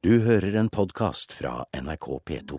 Du 0.00 0.14
hører 0.24 0.54
en 0.56 0.68
podkast 0.72 1.34
fra 1.36 1.66
NRK 1.76 2.06
P2. 2.24 2.56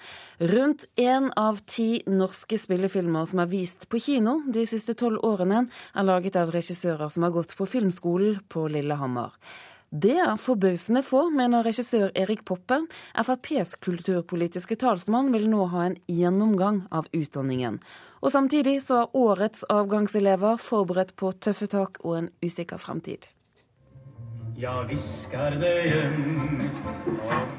Rundt 0.52 0.84
én 0.96 1.32
av 1.34 1.64
ti 1.66 2.04
norske 2.06 2.60
spillefilmer 2.62 3.26
som 3.26 3.42
er 3.42 3.50
vist 3.50 3.88
på 3.90 3.98
kino 3.98 4.36
de 4.46 4.68
siste 4.70 4.94
tolv 4.94 5.24
årene, 5.26 5.64
er 5.66 6.06
laget 6.06 6.38
av 6.38 6.52
regissører 6.54 7.10
som 7.10 7.26
har 7.26 7.34
gått 7.34 7.56
på 7.58 7.66
filmskolen 7.66 8.44
på 8.46 8.68
Lillehammer. 8.70 9.34
Det 9.90 10.20
er 10.22 10.38
forbausende 10.38 11.02
få, 11.02 11.24
mener 11.34 11.66
regissør 11.66 12.14
Erik 12.14 12.46
Poppe. 12.46 12.84
FrPs 13.18 13.74
kulturpolitiske 13.82 14.78
talsmann 14.86 15.34
vil 15.34 15.50
nå 15.50 15.66
ha 15.74 15.90
en 15.90 15.98
gjennomgang 16.06 16.84
av 16.94 17.10
utdanningen. 17.10 17.82
Og 18.22 18.38
samtidig 18.38 18.84
så 18.86 19.02
er 19.02 19.18
årets 19.18 19.66
avgangselever 19.66 20.62
forberedt 20.62 21.18
på 21.18 21.34
tøffe 21.42 21.74
tak 21.74 22.04
og 22.06 22.20
en 22.22 22.34
usikker 22.46 22.78
fremtid. 22.78 23.32
Jeg 24.62 24.86
hvisker 24.92 25.56
det 25.58 25.70
gjemt 25.88 26.76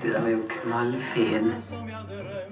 Du, 0.03 0.05
den 0.05 0.19
er 0.21 0.29
jo 0.31 0.43
knallfin. 0.53 1.49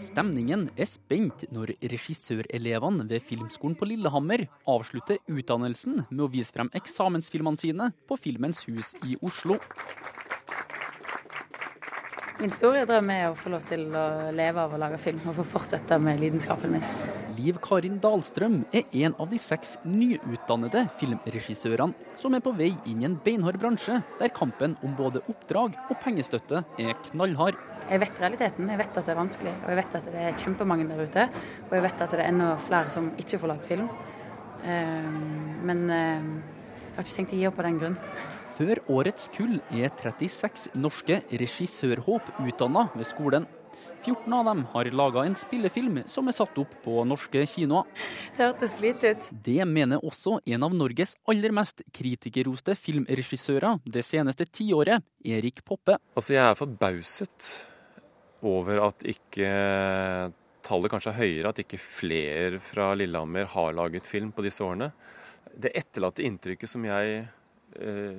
Stemningen 0.02 0.64
er 0.74 0.88
spent 0.90 1.44
når 1.54 1.76
regissørelevene 1.92 3.06
ved 3.06 3.22
Filmskolen 3.28 3.76
på 3.78 3.86
Lillehammer 3.92 4.48
avslutter 4.66 5.20
utdannelsen 5.30 6.02
med 6.08 6.24
å 6.26 6.30
vise 6.34 6.50
frem 6.56 6.72
eksamensfilmene 6.74 7.62
sine 7.62 7.90
på 8.10 8.18
Filmens 8.18 8.64
hus 8.66 8.96
i 9.06 9.14
Oslo. 9.22 9.60
Min 12.40 12.50
store 12.50 12.86
drøm 12.90 13.14
er 13.14 13.30
å 13.30 13.38
få 13.38 13.54
lov 13.54 13.70
til 13.70 13.86
å 13.94 14.06
leve 14.34 14.66
av 14.66 14.74
å 14.74 14.82
lage 14.82 14.98
film 14.98 15.30
og 15.30 15.38
få 15.42 15.50
fortsette 15.58 16.02
med 16.02 16.22
lidenskapen 16.24 16.74
min. 16.74 17.19
Liv 17.40 17.60
Karin 17.62 17.98
Dahlstrøm 18.02 18.64
er 18.74 18.88
en 19.04 19.14
av 19.22 19.28
de 19.30 19.38
seks 19.40 19.76
nyutdannede 19.86 20.82
filmregissørene 20.98 22.16
som 22.20 22.34
er 22.36 22.42
på 22.44 22.52
vei 22.58 22.72
inn 22.90 23.04
i 23.04 23.06
en 23.06 23.16
beinhard 23.24 23.58
bransje 23.60 24.00
der 24.18 24.32
kampen 24.34 24.74
om 24.84 24.96
både 24.98 25.22
oppdrag 25.30 25.76
og 25.86 26.00
pengestøtte 26.02 26.64
er 26.82 26.96
knallhard. 27.06 27.58
Jeg 27.86 28.02
vet 28.02 28.20
realiteten, 28.20 28.68
jeg 28.68 28.80
vet 28.82 28.98
at 28.98 29.06
det 29.06 29.14
er 29.14 29.20
vanskelig, 29.20 29.54
og 29.62 29.70
jeg 29.72 29.78
vet 29.80 29.94
at 30.00 30.10
det 30.10 30.24
er 30.24 30.36
kjempemange 30.42 30.88
der 30.90 31.04
ute. 31.06 31.28
Og 31.68 31.76
jeg 31.78 31.84
vet 31.86 32.02
at 32.04 32.12
det 32.12 32.18
er 32.18 32.32
enda 32.32 32.50
flere 32.66 32.92
som 32.92 33.12
ikke 33.22 33.40
får 33.42 33.52
lagt 33.54 33.70
film. 33.70 33.88
Eh, 34.64 35.08
men 35.70 35.86
eh, 35.94 36.28
jeg 36.82 36.98
har 36.98 37.06
ikke 37.06 37.20
tenkt 37.20 37.36
å 37.36 37.40
gi 37.40 37.48
opp 37.48 37.62
av 37.62 37.70
den 37.70 37.80
grunn. 37.80 37.96
Før 38.58 38.82
årets 38.92 39.30
kull 39.32 39.56
er 39.72 39.88
36 39.88 40.74
norske 40.76 41.22
regissørhåp 41.30 42.34
utdanna 42.44 42.90
ved 42.92 43.08
skolen. 43.08 43.48
14 44.04 44.32
av 44.32 44.44
dem 44.48 44.62
har 44.72 44.88
laga 44.96 45.24
en 45.28 45.36
spillefilm 45.36 46.02
som 46.08 46.28
er 46.30 46.36
satt 46.36 46.56
opp 46.62 46.72
på 46.84 47.02
norske 47.08 47.42
kinoer. 47.48 47.88
Det 48.36 48.46
hørtes 48.46 48.78
lite 48.80 49.12
ut. 49.12 49.28
Det 49.44 49.64
mener 49.68 50.04
også 50.06 50.38
en 50.44 50.66
av 50.66 50.76
Norges 50.76 51.16
aller 51.28 51.52
mest 51.52 51.82
kritikerroste 51.92 52.76
filmregissører 52.78 53.82
det 53.84 54.04
seneste 54.06 54.46
tiåret, 54.48 55.04
Erik 55.24 55.64
Poppe. 55.66 55.98
Altså, 56.16 56.36
jeg 56.36 56.44
er 56.46 56.58
forbauset 56.58 57.50
over 58.40 58.86
at 58.86 59.04
ikke 59.04 59.50
tallet 60.64 60.92
kanskje 60.92 61.12
er 61.12 61.20
høyere, 61.20 61.52
at 61.52 61.60
ikke 61.62 61.80
flere 61.80 62.60
fra 62.62 62.92
Lillehammer 62.96 63.48
har 63.52 63.76
laget 63.76 64.08
film 64.08 64.32
på 64.32 64.44
disse 64.46 64.64
årene. 64.64 64.90
Det 65.50 65.74
etterlatte 65.76 66.24
inntrykket 66.24 66.70
som 66.70 66.84
jeg 66.86 67.26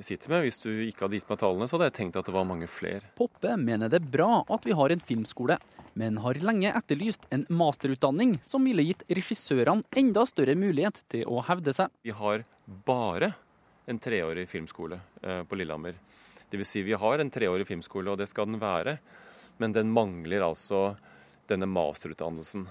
sitter 0.02 0.32
med. 0.32 0.46
Hvis 0.46 0.62
du 0.64 0.70
ikke 0.72 1.06
hadde 1.06 1.20
gitt 1.20 1.30
meg 1.30 1.40
tallene, 1.42 1.68
så 1.68 1.76
hadde 1.76 1.90
jeg 1.90 1.98
tenkt 1.98 2.20
at 2.20 2.28
det 2.30 2.34
var 2.36 2.48
mange 2.48 2.70
flere. 2.72 3.10
Poppe 3.18 3.54
mener 3.60 3.92
det 3.92 4.00
er 4.00 4.12
bra 4.14 4.42
at 4.48 4.66
vi 4.66 4.76
har 4.78 4.94
en 4.94 5.04
filmskole, 5.04 5.58
men 6.00 6.22
har 6.24 6.40
lenge 6.46 6.72
etterlyst 6.72 7.28
en 7.36 7.44
masterutdanning 7.52 8.38
som 8.48 8.64
ville 8.68 8.86
gitt 8.88 9.04
regissørene 9.12 9.84
enda 10.02 10.24
større 10.30 10.56
mulighet 10.56 11.02
til 11.12 11.28
å 11.28 11.44
hevde 11.48 11.76
seg. 11.76 11.92
Vi 12.06 12.16
har 12.16 12.46
bare 12.88 13.34
en 13.92 14.00
treårig 14.00 14.48
filmskole 14.50 15.02
eh, 15.22 15.44
på 15.44 15.60
Lillehammer. 15.60 15.98
Dvs. 16.52 16.68
Si 16.68 16.84
vi 16.88 16.98
har 16.98 17.20
en 17.20 17.32
treårig 17.32 17.68
filmskole, 17.68 18.12
og 18.12 18.20
det 18.22 18.30
skal 18.32 18.48
den 18.50 18.62
være. 18.62 18.98
Men 19.62 19.76
den 19.76 19.92
mangler 19.94 20.46
altså 20.46 20.94
denne 21.52 21.68
masterutdannelsen 21.70 22.68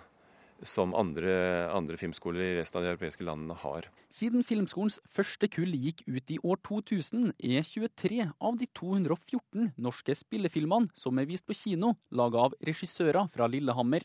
som 0.67 0.95
andre, 0.95 1.33
andre, 1.73 1.97
filmskoler 2.01 2.43
i 2.45 2.57
resten 2.59 2.81
av 2.81 2.85
de 2.85 2.93
europeiske 2.93 3.25
landene 3.27 3.57
har. 3.63 3.89
Siden 4.13 4.45
filmskolens 4.47 4.99
første 5.09 5.49
kull 5.53 5.73
gikk 5.73 6.03
ut 6.09 6.33
i 6.33 6.39
år 6.45 6.61
2000, 6.67 7.33
er 7.39 7.67
23 7.67 8.27
av 8.29 8.59
de 8.61 8.69
214 8.77 9.73
norske 9.81 10.17
spillefilmene 10.19 10.91
som 10.97 11.19
er 11.21 11.29
vist 11.31 11.47
på 11.49 11.57
kino, 11.57 11.95
laga 12.11 12.47
av 12.49 12.57
regissører 12.67 13.31
fra 13.33 13.49
Lillehammer. 13.51 14.05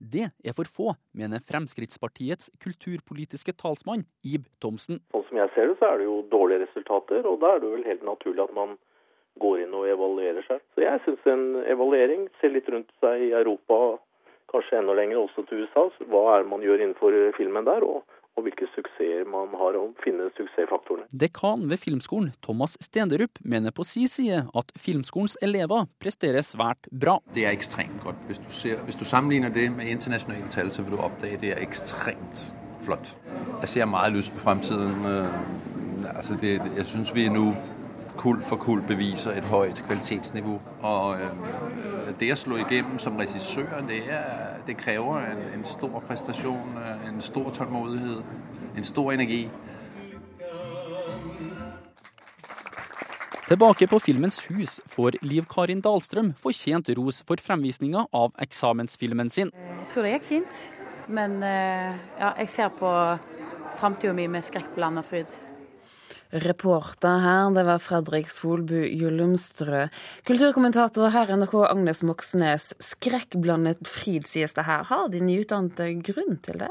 Det 0.00 0.30
er 0.30 0.56
for 0.56 0.68
få, 0.68 0.92
mener 1.12 1.42
Fremskrittspartiets 1.46 2.50
kulturpolitiske 2.62 3.54
talsmann 3.60 4.06
Ib 4.26 4.48
Thomsen. 4.62 5.02
Sånn 5.12 5.26
som 5.28 5.42
jeg 5.42 5.52
ser 5.54 5.70
det, 5.70 5.78
så 5.80 5.92
er 5.92 6.00
det 6.00 6.08
jo 6.08 6.20
dårlige 6.32 6.64
resultater, 6.66 7.26
og 7.28 7.42
da 7.42 7.54
er 7.54 7.62
det 7.62 7.74
vel 7.74 7.86
helt 7.86 8.06
naturlig 8.08 8.46
at 8.46 8.56
man 8.56 8.78
går 9.40 9.64
inn 9.64 9.74
og 9.76 9.88
evaluerer 9.88 10.44
seg. 10.48 10.62
Så 10.74 10.84
jeg 10.84 11.02
syns 11.04 11.28
en 11.30 11.44
evaluering, 11.70 12.26
ser 12.40 12.52
litt 12.54 12.68
rundt 12.72 12.90
seg 13.02 13.28
i 13.28 13.34
Europa 13.36 13.98
kanskje 14.52 14.80
enda 14.80 14.94
lenger 14.98 15.20
også 15.24 15.44
til 15.48 15.64
USA. 15.64 15.88
Hva 16.10 16.22
er 16.34 16.42
det 16.42 16.50
man 16.50 16.64
gjør 16.64 16.82
innenfor 16.84 17.16
filmen 17.36 17.66
der, 17.68 17.86
og, 17.86 18.04
og 18.36 18.46
hvilke 18.46 18.68
suksesser 18.74 19.26
man 19.30 19.54
har, 19.60 19.78
og 19.80 19.96
finne 20.04 20.28
suksessfaktorene. 20.36 21.08
Dekan 21.22 21.66
ved 21.70 21.82
Filmskolen, 21.84 22.30
Thomas 22.44 22.76
Stenderup, 22.84 23.42
mener 23.44 23.74
på 23.74 23.86
si 23.86 24.06
side 24.10 24.44
at 24.60 24.72
Filmskolens 24.84 25.36
elever 25.42 25.86
presterer 26.02 26.46
svært 26.46 26.90
bra. 27.04 27.18
Det 27.34 27.46
er 27.46 27.56
ekstremt 27.56 28.00
godt. 28.04 28.22
Hvis 28.28 28.42
du, 28.44 28.50
ser, 28.60 28.84
hvis 28.84 28.98
du 29.00 29.04
sammenligner 29.04 29.52
det 29.54 29.68
med 29.76 29.90
internasjonale 29.94 30.48
tall, 30.54 30.70
så 30.74 30.82
vil 30.86 30.96
du 30.96 31.02
oppdage 31.04 31.40
det 31.42 31.54
er 31.56 31.62
ekstremt 31.66 32.46
flott. 32.84 33.18
Jeg 33.60 33.68
ser 33.68 33.90
mye 33.90 34.10
lyst 34.16 34.32
på 34.34 34.40
fremtiden. 34.46 35.04
Øh, 35.12 36.16
altså 36.16 36.34
det, 36.40 36.52
jeg 36.76 36.86
syns 36.86 37.14
vi 37.14 37.28
nå 37.28 37.52
kull 38.20 38.40
for 38.42 38.56
kull 38.56 38.82
beviser 38.88 39.32
et 39.38 39.44
høyt 39.44 39.82
kvalitetsnivå. 39.86 40.60
Og 40.82 41.14
øh, 41.14 41.89
det 42.20 42.30
å 42.34 42.36
slå 42.38 42.60
igjennom 42.60 42.98
som 43.00 43.16
regissør, 43.18 43.80
det, 43.88 44.02
er, 44.12 44.60
det 44.66 44.76
krever 44.80 45.24
en, 45.32 45.42
en, 45.54 45.64
stor 45.64 46.00
prestasjon, 46.04 46.76
øh, 46.76 47.04
en 47.08 47.20
stor 47.24 47.48
tålmodighet, 47.56 48.32
en 48.76 48.88
stor 48.88 49.12
energi. 49.12 49.42
Tilbake 53.50 53.88
på 53.90 53.98
Filmens 53.98 54.44
hus 54.46 54.76
får 54.86 55.16
Liv 55.26 55.48
Karin 55.50 55.80
Dahlstrøm 55.82 56.34
fortjent 56.38 56.92
ros 56.94 57.18
for 57.26 57.42
fremvisninga 57.42 58.04
av 58.14 58.36
eksamensfilmen 58.38 59.32
sin. 59.32 59.50
Jeg 59.50 59.88
tror 59.90 60.06
det 60.06 60.12
gikk 60.18 60.28
fint, 60.28 60.64
men 61.08 61.40
øh, 61.42 61.96
ja, 62.20 62.34
jeg 62.38 62.52
ser 62.52 62.70
på 62.78 62.92
framtida 63.80 64.14
mi 64.14 64.28
med 64.30 64.46
skrekk 64.46 64.70
på 64.74 64.84
land 64.84 65.02
og 65.02 65.08
fryd. 65.08 65.40
Reporter 66.30 67.18
her, 67.24 67.50
det 67.54 67.64
var 67.66 67.80
Fredrik 67.82 68.30
Solbu 68.30 68.84
Jullumstrø. 68.86 69.88
Kulturkommentator 70.28 71.10
her 71.10 71.32
NRK 71.34 71.56
Agnes 71.66 72.04
Moxnes. 72.06 72.68
Skrekkblandet 72.78 73.82
fryd, 73.88 74.28
sies 74.30 74.54
det 74.54 74.64
her. 74.68 74.84
Har 74.86 75.08
de 75.10 75.20
nyutdannede 75.24 75.90
grunn 76.06 76.38
til 76.44 76.62
det? 76.62 76.70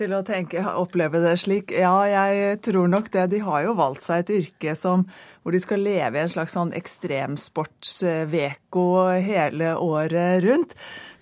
Til 0.00 0.14
å 0.16 0.22
tenke, 0.24 0.62
oppleve 0.80 1.20
det 1.20 1.34
slik? 1.42 1.72
Ja, 1.76 1.92
jeg 2.08 2.60
tror 2.64 2.88
nok 2.92 3.10
det. 3.12 3.26
De 3.32 3.40
har 3.44 3.60
jo 3.66 3.74
valgt 3.76 4.02
seg 4.06 4.18
et 4.22 4.30
yrke 4.36 4.72
som, 4.78 5.04
hvor 5.42 5.52
de 5.52 5.60
skal 5.60 5.84
leve 5.84 6.16
i 6.16 6.22
en 6.22 6.32
slags 6.32 6.54
sånn 6.56 6.72
ekstremsportsveko 6.76 8.86
hele 9.16 9.68
året 9.80 10.44
rundt. 10.46 10.72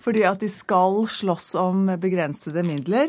Fordi 0.03 0.23
at 0.27 0.39
de 0.43 0.49
skal 0.51 1.07
slåss 1.11 1.55
om 1.59 1.91
begrensede 1.99 2.63
midler. 2.67 3.07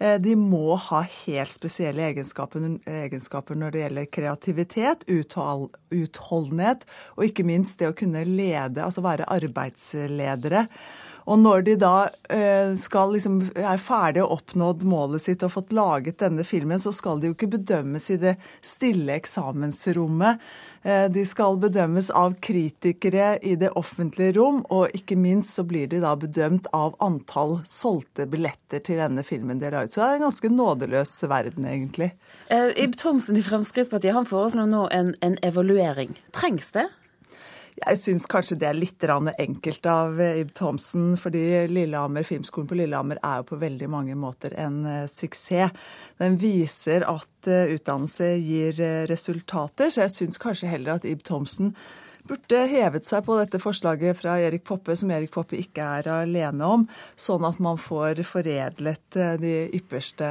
Eh, 0.00 0.16
de 0.22 0.34
må 0.38 0.78
ha 0.88 1.02
helt 1.04 1.52
spesielle 1.52 2.06
egenskaper, 2.08 2.64
egenskaper 2.88 3.58
når 3.58 3.74
det 3.74 3.84
gjelder 3.84 4.08
kreativitet, 4.16 5.04
utholdenhet 5.12 6.88
og 7.16 7.28
ikke 7.28 7.46
minst 7.46 7.80
det 7.82 7.90
å 7.90 7.96
kunne 7.96 8.24
lede, 8.24 8.80
altså 8.84 9.04
være 9.04 9.28
arbeidsledere. 9.28 10.66
Og 11.30 11.38
når 11.38 11.66
de 11.66 11.74
da 11.78 11.94
eh, 12.32 12.72
skal 12.80 13.12
liksom, 13.14 13.42
er 13.52 13.82
ferdig 13.82 14.24
og 14.24 14.38
oppnådd 14.38 14.86
målet 14.88 15.22
sitt 15.26 15.44
og 15.46 15.52
fått 15.54 15.74
laget 15.76 16.18
denne 16.22 16.46
filmen, 16.48 16.80
så 16.80 16.94
skal 16.96 17.20
de 17.20 17.30
jo 17.30 17.36
ikke 17.36 17.52
bedømmes 17.58 18.08
i 18.14 18.18
det 18.22 18.34
stille 18.64 19.14
eksamensrommet. 19.20 20.40
Eh, 20.82 21.06
de 21.12 21.24
skal 21.28 21.58
bedømmes 21.60 22.08
av 22.16 22.38
kritikere 22.40 23.34
i 23.44 23.52
det 23.60 23.72
offentlige 23.76 24.38
rom, 24.38 24.62
og 24.72 24.94
ikke 24.96 25.18
minst 25.20 25.52
så 25.58 25.64
blir 25.68 25.90
de 25.90 26.00
da 26.00 26.14
bedømt 26.16 26.70
av 26.76 26.94
antall 27.04 27.58
solgte 27.68 28.24
billetter 28.30 28.80
til 28.86 29.02
denne 29.02 29.24
filmen 29.26 29.60
de 29.60 29.68
har 29.68 29.76
laget. 29.76 29.92
Så 29.92 30.00
det 30.00 30.06
er 30.06 30.20
en 30.20 30.26
ganske 30.28 30.52
nådeløs 30.54 31.12
verden, 31.28 31.68
egentlig. 31.68 32.12
Eh, 32.48 32.72
Ib 32.80 32.96
Thomsen 33.00 33.36
i 33.36 33.44
Fremskrittspartiet 33.44 34.16
han 34.16 34.28
foreslår 34.28 34.70
nå 34.70 34.86
en, 34.96 35.12
en 35.20 35.36
evaluering. 35.44 36.16
Trengs 36.36 36.72
det? 36.76 36.88
Jeg 37.78 38.00
syns 38.00 38.26
kanskje 38.30 38.58
det 38.60 38.68
er 38.68 38.76
litt 38.76 39.04
enkelt 39.04 39.86
av 39.88 40.20
eh, 40.20 40.40
Ib 40.42 40.52
Thomsen, 40.56 41.16
fordi 41.20 41.66
Lillehammer, 41.70 42.26
Filmskolen 42.26 42.68
på 42.68 42.76
Lillehammer 42.76 43.20
er 43.22 43.40
jo 43.40 43.48
på 43.52 43.60
veldig 43.60 43.88
mange 43.88 44.16
måter 44.18 44.54
en 44.58 44.84
uh, 44.86 45.06
suksess. 45.08 45.72
Den 46.20 46.36
viser 46.40 47.06
at 47.08 47.48
uh, 47.48 47.72
utdannelse 47.72 48.34
gir 48.42 48.80
resultater, 49.08 49.90
så 49.90 50.04
jeg 50.04 50.16
syns 50.16 50.40
kanskje 50.42 50.70
heller 50.70 50.98
at 50.98 51.08
Ib 51.08 51.24
Thomsen 51.24 51.74
burde 52.28 52.60
hevet 52.70 53.06
seg 53.06 53.24
på 53.26 53.36
dette 53.38 53.60
forslaget 53.62 54.18
fra 54.18 54.36
Erik 54.42 54.64
Poppe, 54.68 54.96
som 54.98 55.10
Erik 55.14 55.32
Poppe 55.34 55.58
ikke 55.60 55.86
er 56.00 56.10
alene 56.12 56.66
om, 56.66 56.86
sånn 57.16 57.46
at 57.48 57.60
man 57.62 57.80
får 57.80 58.22
foredlet 58.28 59.18
eh, 59.18 59.34
de 59.40 59.54
ypperste 59.76 60.30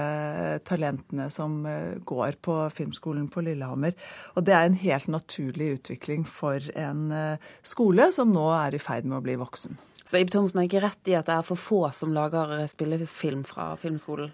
talentene 0.68 1.30
som 1.34 1.62
eh, 1.70 1.98
går 2.08 2.40
på 2.46 2.58
filmskolen 2.76 3.30
på 3.32 3.44
Lillehammer. 3.48 3.96
Og 4.36 4.46
det 4.48 4.56
er 4.56 4.70
en 4.70 4.80
helt 4.82 5.10
naturlig 5.12 5.74
utvikling 5.80 6.26
for 6.28 6.64
en 6.76 7.10
eh, 7.16 7.52
skole 7.64 8.12
som 8.16 8.34
nå 8.36 8.50
er 8.56 8.78
i 8.78 8.84
ferd 8.84 9.10
med 9.10 9.22
å 9.22 9.26
bli 9.26 9.40
voksen. 9.40 9.80
Så 10.10 10.18
Ib 10.18 10.32
Thomsen 10.34 10.58
har 10.58 10.66
ikke 10.66 10.82
rett 10.82 11.10
i 11.12 11.18
at 11.18 11.28
det 11.30 11.36
er 11.38 11.46
for 11.46 11.60
få 11.60 11.84
som 11.94 12.16
lager 12.16 12.64
spillefilm 12.70 13.44
fra 13.46 13.76
filmskolen? 13.78 14.32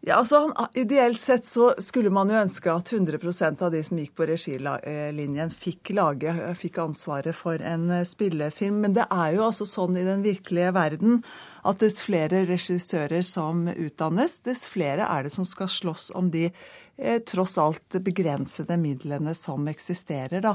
Ja, 0.00 0.20
altså 0.20 0.52
Ideelt 0.78 1.18
sett 1.18 1.46
så 1.46 1.72
skulle 1.82 2.10
man 2.14 2.30
jo 2.30 2.38
ønske 2.38 2.70
at 2.70 2.92
100% 2.94 3.62
av 3.66 3.72
de 3.74 3.80
som 3.82 3.98
gikk 3.98 4.12
på 4.18 4.28
regilinjen, 4.30 5.50
fikk, 5.50 5.90
lage, 5.98 6.34
fikk 6.58 6.78
ansvaret 6.84 7.34
for 7.34 7.58
en 7.58 7.88
eh, 7.90 8.04
spillefilm. 8.06 8.78
Men 8.84 8.94
det 8.94 9.08
er 9.10 9.34
jo 9.34 9.48
altså 9.48 9.66
sånn 9.66 9.98
i 9.98 10.06
den 10.06 10.22
virkelige 10.22 10.70
verden 10.76 11.22
at 11.66 11.82
dess 11.82 11.98
flere 12.04 12.44
regissører 12.46 13.26
som 13.26 13.66
utdannes, 13.72 14.38
dess 14.46 14.68
flere 14.70 15.08
er 15.08 15.26
det 15.26 15.34
som 15.34 15.48
skal 15.48 15.70
slåss 15.72 16.12
om 16.18 16.30
de 16.30 16.46
eh, 16.46 17.18
tross 17.26 17.58
alt 17.58 17.98
begrensede 17.98 18.78
midlene 18.78 19.34
som 19.34 19.66
eksisterer. 19.66 20.38
da. 20.46 20.54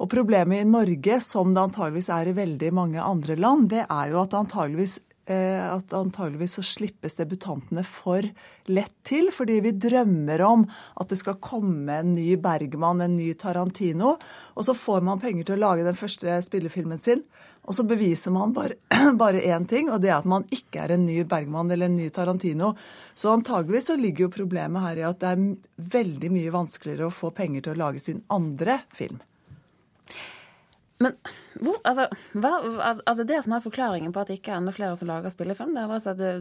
Og 0.00 0.08
Problemet 0.08 0.64
i 0.64 0.68
Norge, 0.68 1.20
som 1.20 1.52
det 1.52 1.66
antageligvis 1.68 2.08
er 2.16 2.32
i 2.32 2.36
veldig 2.40 2.72
mange 2.72 3.04
andre 3.04 3.36
land, 3.36 3.68
det 3.74 3.84
er 3.84 4.14
jo 4.14 4.22
at 4.24 4.40
antageligvis 4.40 5.02
at 5.30 5.92
antageligvis 5.96 6.56
så 6.58 6.64
slippes 6.66 7.18
debutantene 7.18 7.84
for 7.86 8.26
lett 8.70 8.94
til, 9.06 9.30
fordi 9.34 9.60
vi 9.64 9.74
drømmer 9.76 10.42
om 10.46 10.64
at 11.00 11.12
det 11.12 11.20
skal 11.20 11.38
komme 11.42 12.00
en 12.00 12.14
ny 12.16 12.34
Bergman, 12.40 13.02
en 13.04 13.16
ny 13.18 13.32
Tarantino, 13.38 14.16
og 14.54 14.66
så 14.66 14.74
får 14.76 15.06
man 15.06 15.22
penger 15.22 15.48
til 15.48 15.58
å 15.58 15.64
lage 15.68 15.86
den 15.86 15.98
første 15.98 16.40
spillefilmen 16.46 17.00
sin. 17.02 17.24
Og 17.68 17.76
så 17.76 17.84
beviser 17.84 18.32
man 18.32 18.54
bare 18.54 19.42
én 19.54 19.66
ting, 19.68 19.90
og 19.92 20.00
det 20.02 20.10
er 20.10 20.18
at 20.18 20.28
man 20.28 20.46
ikke 20.54 20.84
er 20.84 20.94
en 20.94 21.04
ny 21.06 21.20
Bergman 21.28 21.70
eller 21.70 21.90
en 21.90 21.98
ny 21.98 22.08
Tarantino. 22.10 22.72
Så 23.14 23.32
antageligvis 23.34 23.90
så 23.92 23.98
ligger 24.00 24.26
jo 24.26 24.36
problemet 24.40 24.86
her 24.86 25.02
i 25.02 25.08
at 25.08 25.20
det 25.20 25.32
er 25.34 25.44
veldig 25.98 26.32
mye 26.34 26.54
vanskeligere 26.54 27.10
å 27.10 27.14
få 27.14 27.34
penger 27.36 27.66
til 27.66 27.76
å 27.76 27.82
lage 27.84 28.02
sin 28.02 28.24
andre 28.32 28.80
film. 28.96 29.20
Men 31.00 31.14
hvor, 31.60 31.78
altså, 31.88 32.06
hva, 32.36 32.50
er 33.08 33.16
det 33.18 33.24
det 33.30 33.38
som 33.44 33.54
er 33.56 33.62
forklaringen 33.64 34.12
på 34.12 34.20
at 34.20 34.28
det 34.28 34.36
ikke 34.36 34.52
er 34.52 34.58
enda 34.60 34.72
flere 34.74 34.96
som 35.00 35.08
lager 35.08 35.32
spillefilm? 35.32 35.72
Det 35.76 35.82
er 35.82 35.94
altså 35.96 36.12
det, 36.16 36.32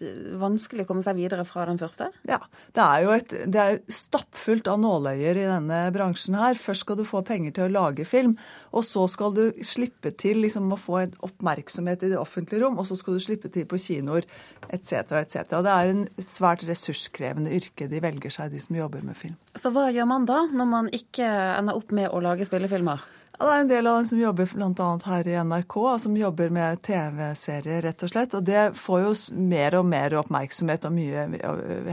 det 0.00 0.12
vanskelig 0.40 0.86
å 0.86 0.88
komme 0.88 1.04
seg 1.04 1.18
videre 1.18 1.44
fra 1.48 1.66
den 1.68 1.80
første? 1.80 2.08
Ja. 2.28 2.38
Det 2.76 2.84
er 2.84 3.04
jo 3.04 3.12
et, 3.12 3.34
det 3.52 3.62
er 3.62 3.80
stappfullt 3.92 4.70
av 4.72 4.80
nåløyer 4.80 5.40
i 5.40 5.46
denne 5.48 5.80
bransjen 5.92 6.38
her. 6.40 6.56
Først 6.60 6.86
skal 6.86 6.98
du 7.00 7.04
få 7.08 7.20
penger 7.28 7.54
til 7.56 7.66
å 7.66 7.74
lage 7.74 8.06
film, 8.08 8.38
og 8.72 8.86
så 8.88 9.04
skal 9.10 9.34
du 9.36 9.44
slippe 9.64 10.14
til 10.16 10.40
liksom, 10.44 10.70
å 10.72 10.80
få 10.80 11.00
en 11.02 11.18
oppmerksomhet 11.28 12.06
i 12.06 12.12
det 12.14 12.20
offentlige 12.20 12.64
rom, 12.64 12.80
og 12.80 12.88
så 12.88 12.96
skal 12.96 13.18
du 13.18 13.24
slippe 13.24 13.52
til 13.52 13.68
på 13.68 13.80
kinoer 13.80 14.24
etc. 14.72 15.12
etc. 15.20 15.36
Og 15.58 15.66
det 15.66 15.74
er 15.74 15.92
en 15.92 16.06
svært 16.20 16.64
ressurskrevende 16.68 17.52
yrke 17.56 17.90
de 17.92 18.00
velger 18.04 18.32
seg, 18.32 18.52
de 18.52 18.64
som 18.64 18.80
jobber 18.80 19.04
med 19.04 19.20
film. 19.20 19.36
Så 19.56 19.72
hva 19.76 19.90
gjør 19.92 20.08
man 20.08 20.24
da, 20.28 20.42
når 20.48 20.72
man 20.72 20.90
ikke 20.96 21.28
ender 21.28 21.76
opp 21.76 21.92
med 21.96 22.08
å 22.08 22.24
lage 22.24 22.48
spillefilmer? 22.48 23.04
Ja, 23.38 23.44
Det 23.46 23.52
er 23.52 23.60
en 23.60 23.68
del 23.68 23.86
av 23.86 23.96
dem 23.96 24.06
som 24.08 24.20
jobber 24.20 24.48
bl.a. 24.48 25.00
her 25.04 25.28
i 25.28 25.34
NRK, 25.44 25.74
som 26.00 26.14
jobber 26.16 26.50
med 26.50 26.80
TV-serier, 26.82 27.82
rett 27.84 28.04
og 28.06 28.08
slett. 28.08 28.36
Og 28.38 28.46
det 28.48 28.62
får 28.80 29.02
jo 29.02 29.10
mer 29.36 29.76
og 29.76 29.84
mer 29.84 30.16
oppmerksomhet 30.22 30.86
og 30.88 30.94
mye 30.96 31.26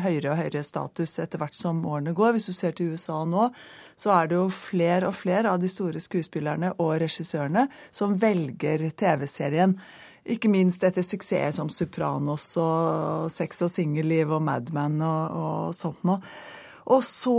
høyere 0.06 0.32
og 0.32 0.40
høyere 0.40 0.64
status 0.64 1.18
etter 1.20 1.42
hvert 1.42 1.60
som 1.60 1.84
årene 1.84 2.16
går. 2.16 2.38
Hvis 2.38 2.48
du 2.48 2.54
ser 2.56 2.78
til 2.78 2.96
USA 2.96 3.26
nå, 3.28 3.50
så 4.00 4.16
er 4.16 4.32
det 4.32 4.40
jo 4.40 4.48
flere 4.56 5.12
og 5.12 5.20
flere 5.20 5.52
av 5.52 5.60
de 5.60 5.68
store 5.68 6.00
skuespillerne 6.00 6.72
og 6.78 6.96
regissørene 7.04 7.68
som 7.92 8.16
velger 8.24 8.88
TV-serien. 8.96 9.76
Ikke 10.24 10.48
minst 10.48 10.88
etter 10.88 11.04
suksess 11.04 11.60
som 11.60 11.68
Sopranos 11.68 12.54
og 12.56 13.32
Sex 13.36 13.66
og 13.68 13.74
singelliv 13.74 14.32
og 14.32 14.46
Mad 14.48 14.72
Men 14.72 15.02
og, 15.04 15.40
og 15.44 15.76
sånt 15.76 16.08
noe. 16.08 16.24
Og 16.92 17.04
så, 17.08 17.34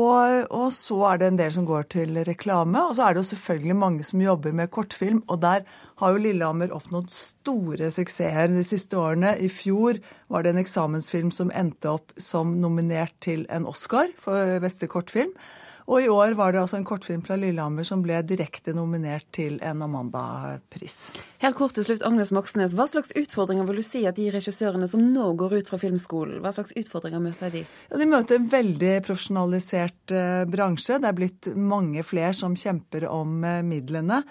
og 0.49 0.71
så, 0.73 0.99
er 1.11 1.21
det 1.21 1.29
en 1.29 1.41
del 1.41 1.53
som 1.53 1.67
går 1.69 1.89
til 1.93 2.17
reklame. 2.27 2.81
Og 2.89 2.97
så 2.97 3.07
er 3.07 3.15
det 3.15 3.25
jo 3.25 3.31
selvfølgelig 3.35 3.77
mange 3.77 4.07
som 4.07 4.23
jobber 4.23 4.57
med 4.57 4.71
kortfilm. 4.73 5.23
Og 5.29 5.43
der 5.43 5.67
har 6.01 6.15
jo 6.15 6.23
Lillehammer 6.23 6.73
oppnådd 6.73 7.13
store 7.13 7.91
suksesser 7.93 8.55
de 8.55 8.65
siste 8.65 8.99
årene. 8.99 9.35
I 9.37 9.51
fjor 9.53 10.01
var 10.33 10.45
det 10.45 10.55
en 10.55 10.63
eksamensfilm 10.65 11.33
som 11.35 11.53
endte 11.53 11.93
opp 11.93 12.17
som 12.17 12.57
nominert 12.63 13.15
til 13.25 13.45
en 13.53 13.69
Oscar 13.69 14.09
for 14.21 14.59
beste 14.65 14.89
kortfilm. 14.89 15.35
Og 15.85 16.01
i 16.01 16.09
år 16.09 16.33
var 16.39 16.55
det 16.55 16.63
altså 16.63 16.79
en 16.79 16.87
kortfilm 16.89 17.21
fra 17.27 17.37
Lillehammer 17.37 17.85
som 17.85 18.01
ble 18.05 18.17
direkte 18.25 18.73
nominert 18.77 19.27
til 19.37 19.59
en 19.65 19.83
Amanda-pris. 19.85 21.11
Helt 21.43 21.59
kort 21.59 21.75
til 21.77 21.85
slutt, 21.85 22.05
Agnes 22.09 22.33
Moxnes. 22.33 22.73
Hva 22.79 22.87
slags 22.89 23.13
utfordringer 23.21 23.69
vil 23.69 23.83
du 23.83 23.85
si 23.85 24.05
at 24.09 24.17
de 24.17 24.31
regissørene 24.33 24.89
som 24.89 25.03
nå 25.13 25.29
går 25.41 25.59
ut 25.59 25.69
fra 25.69 25.81
filmskolen, 25.83 26.41
hva 26.45 26.55
slags 26.57 26.73
utfordringer 26.81 27.21
møter 27.21 27.53
de? 27.53 27.67
Ja, 27.91 28.01
de 28.01 28.09
møter 28.09 28.41
en 28.41 28.49
veldig 28.53 28.95
profesjonalisert 29.05 30.17
eh, 30.17 30.47
bransje. 30.49 30.99
Det 31.03 31.11
er 31.11 31.21
blitt 31.21 31.53
mange 31.53 32.07
flere 32.07 32.33
som 32.37 32.57
kjemper 32.57 33.09
om 33.11 33.45
eh, 33.45 33.61
midlene. 33.67 34.23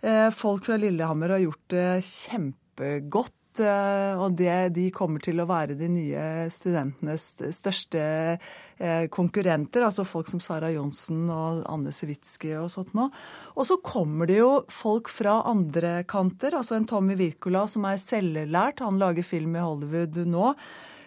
Eh, 0.00 0.30
folk 0.34 0.64
fra 0.66 0.80
Lillehammer 0.80 1.36
har 1.36 1.44
gjort 1.44 1.68
det 1.76 1.88
kjempegodt 2.08 3.36
Eh, 3.60 4.14
og 4.16 4.36
det, 4.38 4.72
de 4.76 4.86
kommer 4.94 5.20
til 5.22 5.42
å 5.42 5.48
være 5.48 5.76
de 5.76 5.88
nye 5.92 6.22
studentenes 6.52 7.26
største 7.52 8.02
eh, 8.02 9.04
konkurrenter. 9.12 9.84
Altså 9.84 10.06
folk 10.08 10.30
som 10.30 10.40
Sara 10.40 10.70
Johnsen 10.72 11.26
og 11.32 11.64
Anne 11.70 11.92
Sewitsky 11.92 12.54
og 12.60 12.70
sånt 12.72 12.94
noe. 12.96 13.10
Og 13.56 13.68
så 13.68 13.78
kommer 13.84 14.30
det 14.30 14.40
jo 14.40 14.62
folk 14.72 15.12
fra 15.12 15.40
andre 15.50 16.00
kanter. 16.08 16.56
Altså 16.56 16.78
en 16.78 16.88
Tommy 16.88 17.18
Wirkola 17.20 17.66
som 17.68 17.86
er 17.88 18.00
selvlært. 18.00 18.84
Han 18.84 19.00
lager 19.02 19.26
film 19.26 19.58
i 19.58 19.64
Hollywood 19.66 20.22
nå. 20.24 20.52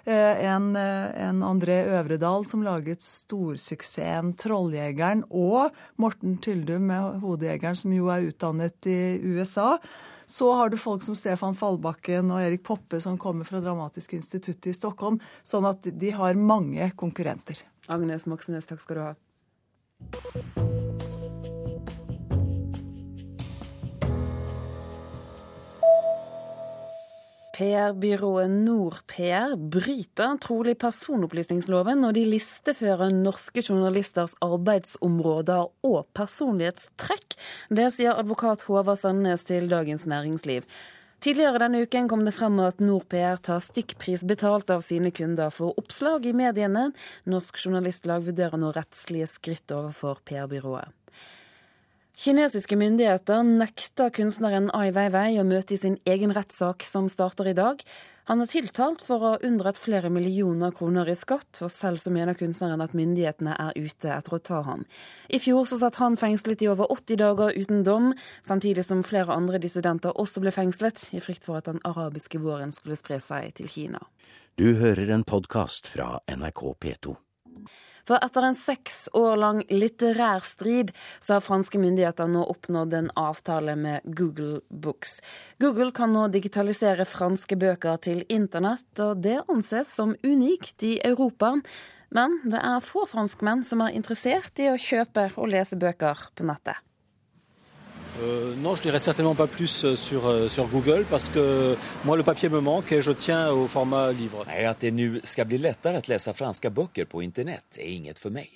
Eh, 0.06 0.46
en, 0.46 0.76
en, 0.78 1.46
André 1.48 1.80
Øvredal 1.98 2.46
som 2.46 2.62
laget 2.62 3.02
storsuksessen 3.02 4.36
'Trolljegeren', 4.38 5.26
og 5.34 5.74
Morten 5.98 6.38
Tyldum 6.38 6.92
med 6.92 7.24
'Hodejegeren', 7.24 7.80
som 7.80 7.96
jo 7.96 8.12
er 8.14 8.28
utdannet 8.30 8.86
i 8.86 9.18
USA. 9.26 9.80
Så 10.26 10.52
har 10.58 10.70
du 10.70 10.78
folk 10.78 11.04
som 11.06 11.16
Stefan 11.18 11.56
Fallbakken 11.58 12.32
og 12.34 12.42
Erik 12.42 12.64
Poppe 12.66 13.02
som 13.04 13.18
kommer 13.22 13.48
fra 13.48 13.62
Dramatiske 13.64 14.18
instituttet 14.20 14.72
i 14.72 14.78
Stockholm. 14.78 15.20
Sånn 15.44 15.68
at 15.70 15.86
de 15.86 16.14
har 16.16 16.40
mange 16.40 16.92
konkurrenter. 16.98 17.62
Agnes 17.88 18.26
Moxnes, 18.30 18.66
takk 18.70 18.82
skal 18.82 18.96
du 18.98 19.04
ha. 19.06 19.14
PR-byrået 27.56 28.52
NorPR 28.52 29.54
bryter 29.72 30.34
trolig 30.44 30.74
personopplysningsloven 30.82 32.02
når 32.04 32.18
de 32.18 32.24
listefører 32.34 33.14
norske 33.16 33.64
journalisters 33.64 34.34
arbeidsområder 34.44 35.70
og 35.88 36.02
personlighetstrekk. 36.18 37.38
Det 37.72 37.88
sier 37.96 38.20
advokat 38.20 38.66
Håvard 38.68 39.00
Sandnes 39.00 39.48
til 39.48 39.70
Dagens 39.72 40.04
Næringsliv. 40.04 40.68
Tidligere 41.24 41.64
denne 41.64 41.86
uken 41.88 42.12
kom 42.12 42.28
det 42.28 42.36
frem 42.36 42.60
at 42.60 42.84
NorPR 42.84 43.40
tar 43.48 43.64
stykkpris 43.64 44.28
betalt 44.28 44.76
av 44.76 44.84
sine 44.84 45.14
kunder 45.16 45.54
for 45.56 45.80
oppslag 45.80 46.28
i 46.28 46.36
mediene. 46.36 46.90
Norsk 47.24 47.64
Journalistlag 47.64 48.28
vurderer 48.28 48.60
nå 48.60 48.76
rettslige 48.76 49.32
skritt 49.32 49.72
overfor 49.72 50.20
PR-byrået. 50.28 50.92
Kinesiske 52.16 52.78
myndigheter 52.80 53.44
nekter 53.44 54.08
kunstneren 54.16 54.70
Ai 54.72 54.88
Weiwei 54.96 55.36
å 55.42 55.44
møte 55.44 55.76
i 55.76 55.78
sin 55.80 55.98
egen 56.08 56.32
rettssak 56.32 56.86
som 56.88 57.10
starter 57.12 57.50
i 57.52 57.56
dag. 57.58 57.82
Han 58.32 58.40
er 58.42 58.48
tiltalt 58.50 59.04
for 59.04 59.20
å 59.20 59.32
ha 59.34 59.40
unndratt 59.44 59.78
flere 59.78 60.08
millioner 60.10 60.72
kroner 60.74 61.12
i 61.12 61.16
skatt, 61.20 61.60
og 61.60 61.70
selv 61.70 62.00
så 62.00 62.14
mener 62.16 62.38
kunstneren 62.40 62.82
at 62.82 62.96
myndighetene 62.96 63.58
er 63.60 63.76
ute 63.76 64.14
etter 64.16 64.38
å 64.38 64.40
ta 64.40 64.62
ham. 64.64 64.88
I 65.28 65.42
fjor 65.44 65.68
så 65.68 65.82
satt 65.84 66.00
han 66.00 66.16
fengslet 66.18 66.64
i 66.64 66.72
over 66.72 66.88
80 66.96 67.20
dager 67.20 67.52
uten 67.52 67.84
dom, 67.84 68.14
samtidig 68.48 68.88
som 68.88 69.04
flere 69.04 69.36
andre 69.36 69.60
dissidenter 69.60 70.16
også 70.16 70.42
ble 70.42 70.56
fengslet, 70.56 71.10
i 71.12 71.22
frykt 71.22 71.44
for 71.46 71.60
at 71.60 71.68
den 71.68 71.84
arabiske 71.84 72.40
våren 72.40 72.72
skulle 72.72 72.98
spre 72.98 73.20
seg 73.20 73.52
til 73.60 73.68
Kina. 73.70 74.02
Du 74.56 74.72
hører 74.80 75.12
en 75.12 75.28
podkast 75.28 75.92
fra 75.92 76.16
NRK 76.32 76.64
P2. 76.80 77.20
For 78.06 78.22
etter 78.22 78.46
en 78.46 78.58
seks 78.58 79.08
år 79.18 79.40
lang 79.42 79.62
litterær 79.72 80.46
strid, 80.46 80.92
så 81.20 81.38
har 81.38 81.46
franske 81.46 81.80
myndigheter 81.82 82.30
nå 82.30 82.44
oppnådd 82.54 82.94
en 82.94 83.10
avtale 83.18 83.74
med 83.80 84.06
Google 84.06 84.62
Books. 84.70 85.18
Google 85.62 85.90
kan 85.96 86.14
nå 86.14 86.28
digitalisere 86.34 87.08
franske 87.10 87.58
bøker 87.58 87.98
til 88.06 88.22
internett, 88.30 88.88
og 89.02 89.24
det 89.26 89.40
anses 89.50 89.96
som 89.98 90.14
unikt 90.24 90.86
i 90.86 91.00
Europa. 91.02 91.56
Men 92.16 92.40
det 92.46 92.62
er 92.62 92.86
få 92.86 93.08
franskmenn 93.10 93.66
som 93.66 93.82
er 93.82 93.98
interessert 93.98 94.62
i 94.62 94.70
å 94.70 94.80
kjøpe 94.80 95.32
og 95.36 95.50
lese 95.52 95.80
bøker 95.80 96.30
på 96.38 96.46
nettet. 96.46 96.78
Euh, 98.22 98.56
non, 98.56 98.76
je 98.76 98.82
dirais 98.82 99.00
certainement 99.00 99.36
pas 99.36 99.48
plus 99.48 99.84
euh, 99.84 99.96
sur, 99.96 100.26
euh, 100.28 100.48
sur, 100.48 100.68
Google 100.68 101.06
parce 101.10 101.30
que 101.30 101.76
moi 102.06 102.16
le 102.16 102.24
papier 102.24 102.50
me 102.50 102.62
manque 102.62 102.92
et 102.92 103.02
je 103.02 103.12
tiens 103.12 103.52
au 103.52 103.68
format 103.68 104.14
livre. 104.14 104.46
Att 104.48 104.80
det 104.80 104.92
nu 104.92 105.20
ska 105.24 105.46
bli 105.46 105.58
lättare 105.58 105.98
att 105.98 106.08
läsa 106.08 106.34
franska 106.34 106.70
böcker 106.70 107.06
på 107.06 107.22
internet 107.22 107.78
är 107.78 107.88
inget 107.88 108.20
för 108.20 108.30
mig. 108.30 108.50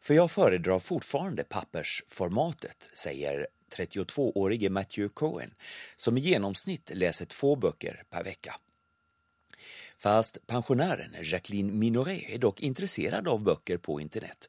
För 0.00 0.14
jag 0.14 0.30
föredrar 0.30 0.78
fortfarande 0.78 1.44
pappersformatet, 1.44 2.88
säger 2.92 3.46
32-årige 3.76 4.70
Matthew 4.70 5.14
Cohen, 5.14 5.50
som 5.96 6.18
i 6.18 6.20
gjennomsnitt 6.20 6.90
leser 6.94 7.26
två 7.26 7.56
böcker 7.56 8.02
per 8.10 8.24
vecka. 8.24 8.54
Fast 9.98 10.46
pensionären 10.46 11.14
Jacqueline 11.22 11.78
Minoret 11.78 12.24
är 12.28 12.38
dock 12.38 12.60
intresserad 12.60 13.28
av 13.28 13.42
böcker 13.42 13.76
på 13.76 14.00
internet. 14.00 14.48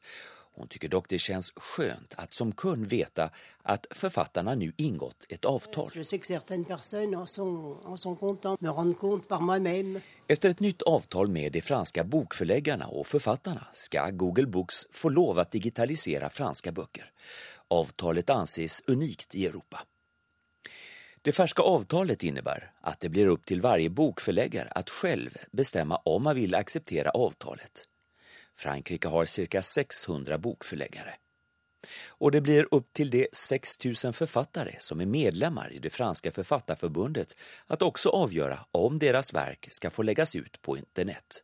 Hon 0.54 0.68
tycker 0.68 0.88
dock 0.88 1.08
det 1.08 1.18
känns 1.18 1.52
skönt 1.56 2.14
att 2.16 2.32
som 2.32 2.52
kund 2.52 2.86
veta 2.86 3.30
att 3.62 3.86
författarna 3.90 4.54
nu 4.54 4.72
ingått 4.76 5.26
ett 5.28 5.44
avtal. 5.44 5.90
Efter 10.28 10.50
ett 10.50 10.60
nytt 10.60 10.82
avtal 10.82 11.28
med 11.28 11.52
de 11.52 11.60
franska 11.60 12.04
bokförläggarna 12.04 12.86
och 12.86 13.06
författarna 13.06 13.66
ska 13.72 14.10
Google 14.10 14.46
Books 14.46 14.86
få 14.90 15.08
lov 15.08 15.38
att 15.38 15.50
digitalisera 15.50 16.28
franska 16.28 16.72
böcker. 16.72 17.10
Avtalet 17.68 18.30
anses 18.30 18.82
unikt 18.86 19.34
i 19.34 19.46
Europa. 19.46 19.82
Det 21.22 21.32
färska 21.32 21.62
avtalet 21.62 22.22
innebär 22.22 22.72
att 22.80 23.00
det 23.00 23.08
blir 23.08 23.26
upp 23.26 23.46
till 23.46 23.60
varje 23.60 23.90
bokförläggare 23.90 24.68
att 24.68 24.90
själv 24.90 25.36
bestämma 25.52 25.96
om 25.96 26.22
man 26.22 26.34
vill 26.34 26.54
acceptera 26.54 27.10
avtalet. 27.10 27.88
Frankrike 28.62 29.08
har 29.08 29.24
cirka 29.24 29.62
600 29.62 30.38
bokforleggere. 30.38 31.14
Og 32.22 32.32
det 32.32 32.42
blir 32.46 32.68
opp 32.74 32.92
til 32.94 33.10
de 33.10 33.24
6000 33.34 34.14
forfattere 34.14 34.76
som 34.80 35.00
er 35.02 35.10
medlemmar 35.10 35.72
i 35.74 35.80
det 35.82 35.90
franske 35.90 36.30
forfatterforbundet, 36.30 37.34
at 37.66 37.82
også 37.82 38.12
avgjøre 38.14 38.60
om 38.78 39.00
deres 39.02 39.32
verk 39.34 39.66
skal 39.74 39.90
få 39.90 40.06
legges 40.06 40.36
ut 40.38 40.60
på 40.62 40.76
internett. 40.78 41.42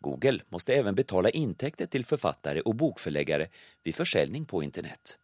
Google 0.00 0.40
måste 0.48 0.74
även 0.74 0.94
betala 0.94 1.30
intäkter 1.30 1.86
til 1.86 2.04
forfattere 2.04 2.64
og 2.64 2.76
bokforleggere 2.76 3.48
ved 3.84 3.94
försäljning 3.94 4.46
på 4.46 4.62
internett. 4.62 5.18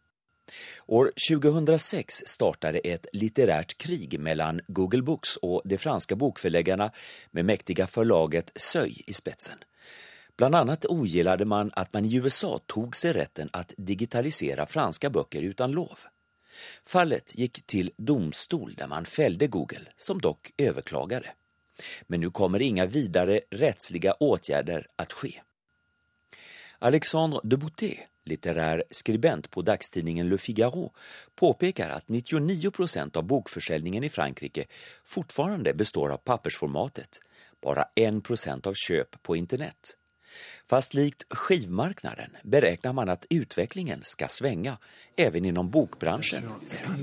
År 0.87 1.11
2006 1.29 2.23
startade 2.25 2.79
et 2.83 3.07
litterært 3.13 3.77
krig 3.77 4.19
mellom 4.19 4.59
Google 4.67 5.01
Books 5.01 5.37
og 5.41 5.61
de 5.65 5.77
franske 5.77 6.15
bokforleggerne 6.15 6.89
med 7.31 7.45
mäktiga 7.45 7.87
forlaget 7.87 8.51
Søy 8.55 8.91
i 9.07 9.13
spetsen. 9.13 9.63
Bland 10.37 10.55
annat 10.55 10.85
ogillade 10.85 11.45
man 11.45 11.71
att 11.73 11.93
man 11.93 12.05
i 12.05 12.15
USA 12.15 12.59
tog 12.65 12.95
sig 12.95 13.13
rätten 13.13 13.49
att 13.53 13.73
digitalisera 13.77 14.65
franska 14.65 15.09
böcker 15.09 15.41
utan 15.41 15.71
lov. 15.71 15.99
Fallet 16.85 17.35
gick 17.35 17.65
till 17.65 17.91
domstol 17.97 18.73
där 18.73 18.87
man 18.87 19.05
fällde 19.05 19.47
Google, 19.47 19.87
som 19.97 20.19
dock 20.19 20.51
överklagade. 20.57 21.31
Men 22.07 22.19
nu 22.19 22.29
kommer 22.29 22.61
inga 22.61 22.85
vidare 22.85 23.41
rättsliga 23.51 24.13
åtgärder 24.13 24.87
att 24.95 25.13
ske. 25.13 25.41
Alexandre 26.79 27.39
de 27.43 27.57
Boutet, 27.57 27.99
litterär 28.23 28.83
skribent 28.89 29.49
på 29.49 29.61
dagstidningen 29.61 30.29
Le 30.29 30.37
Figaro, 30.37 30.93
påpekar 31.35 31.89
att 31.89 32.09
99 32.09 32.71
procent 32.71 33.15
av 33.15 33.23
bokförsäljningen 33.23 34.03
i 34.03 34.09
Frankrike 34.09 34.65
fortfarande 35.03 35.73
består 35.73 36.09
av 36.09 36.17
pappersformatet, 36.17 37.19
bara 37.61 37.85
1 37.95 38.23
procent 38.23 38.67
av 38.67 38.73
köp 38.73 39.23
på 39.23 39.35
internet. 39.35 39.97
Fast 40.67 40.93
likt 40.93 41.23
skivmarknaden 41.29 42.29
beräknar 42.43 42.93
man 42.93 43.09
att 43.09 43.25
utvecklingen 43.29 43.99
ska 44.03 44.27
svänga 44.27 44.77
även 45.15 45.45
inom 45.45 45.69
bokbranschen. 45.69 46.43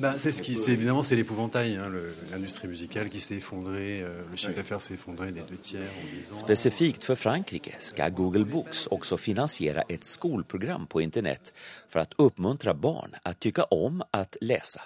Bah, 0.00 0.14
c'est 0.16 0.32
ce 0.32 0.42
qui, 0.42 0.56
c'est 0.56 0.72
évidemment 0.72 1.02
c'est 1.02 1.16
l'épouvantail. 1.16 1.76
Hein, 1.76 2.12
L'industrie 2.32 2.68
musicale 2.68 3.08
qui 3.08 3.20
s'est 3.20 3.36
effondrée, 3.36 4.00
le 4.30 4.36
chiffre 4.36 4.54
d'affaires 4.54 4.80
s'est 4.80 4.94
effondré 4.94 5.32
des 5.32 5.42
deux 5.50 5.56
tiers 5.60 5.82
en 5.82 6.16
10 6.16 6.30
ans. 6.30 6.38
Specifikt 6.38 7.04
för 7.04 7.14
Frankrike 7.14 7.74
ska 7.78 8.08
Google 8.08 8.44
Books 8.44 8.86
också 8.86 9.16
finansiera 9.16 9.82
ett 9.82 10.04
skolprogram 10.04 10.86
på 10.86 11.00
internet 11.00 11.52
för 11.88 12.00
att 12.00 12.12
uppmuntra 12.16 12.74
barn 12.74 13.14
att 13.22 13.40
tycka 13.40 13.64
om 13.64 14.02
att 14.10 14.36
läsa. 14.40 14.82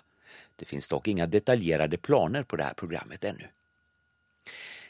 Det 0.57 0.65
finns 0.65 0.89
dock 0.89 1.09
inga 1.09 1.27
detaljerade 1.27 1.97
planer 1.97 2.43
på 2.43 2.57
det 2.57 2.65
här 2.65 2.75
programmet 2.75 3.25
ännu. 3.25 3.49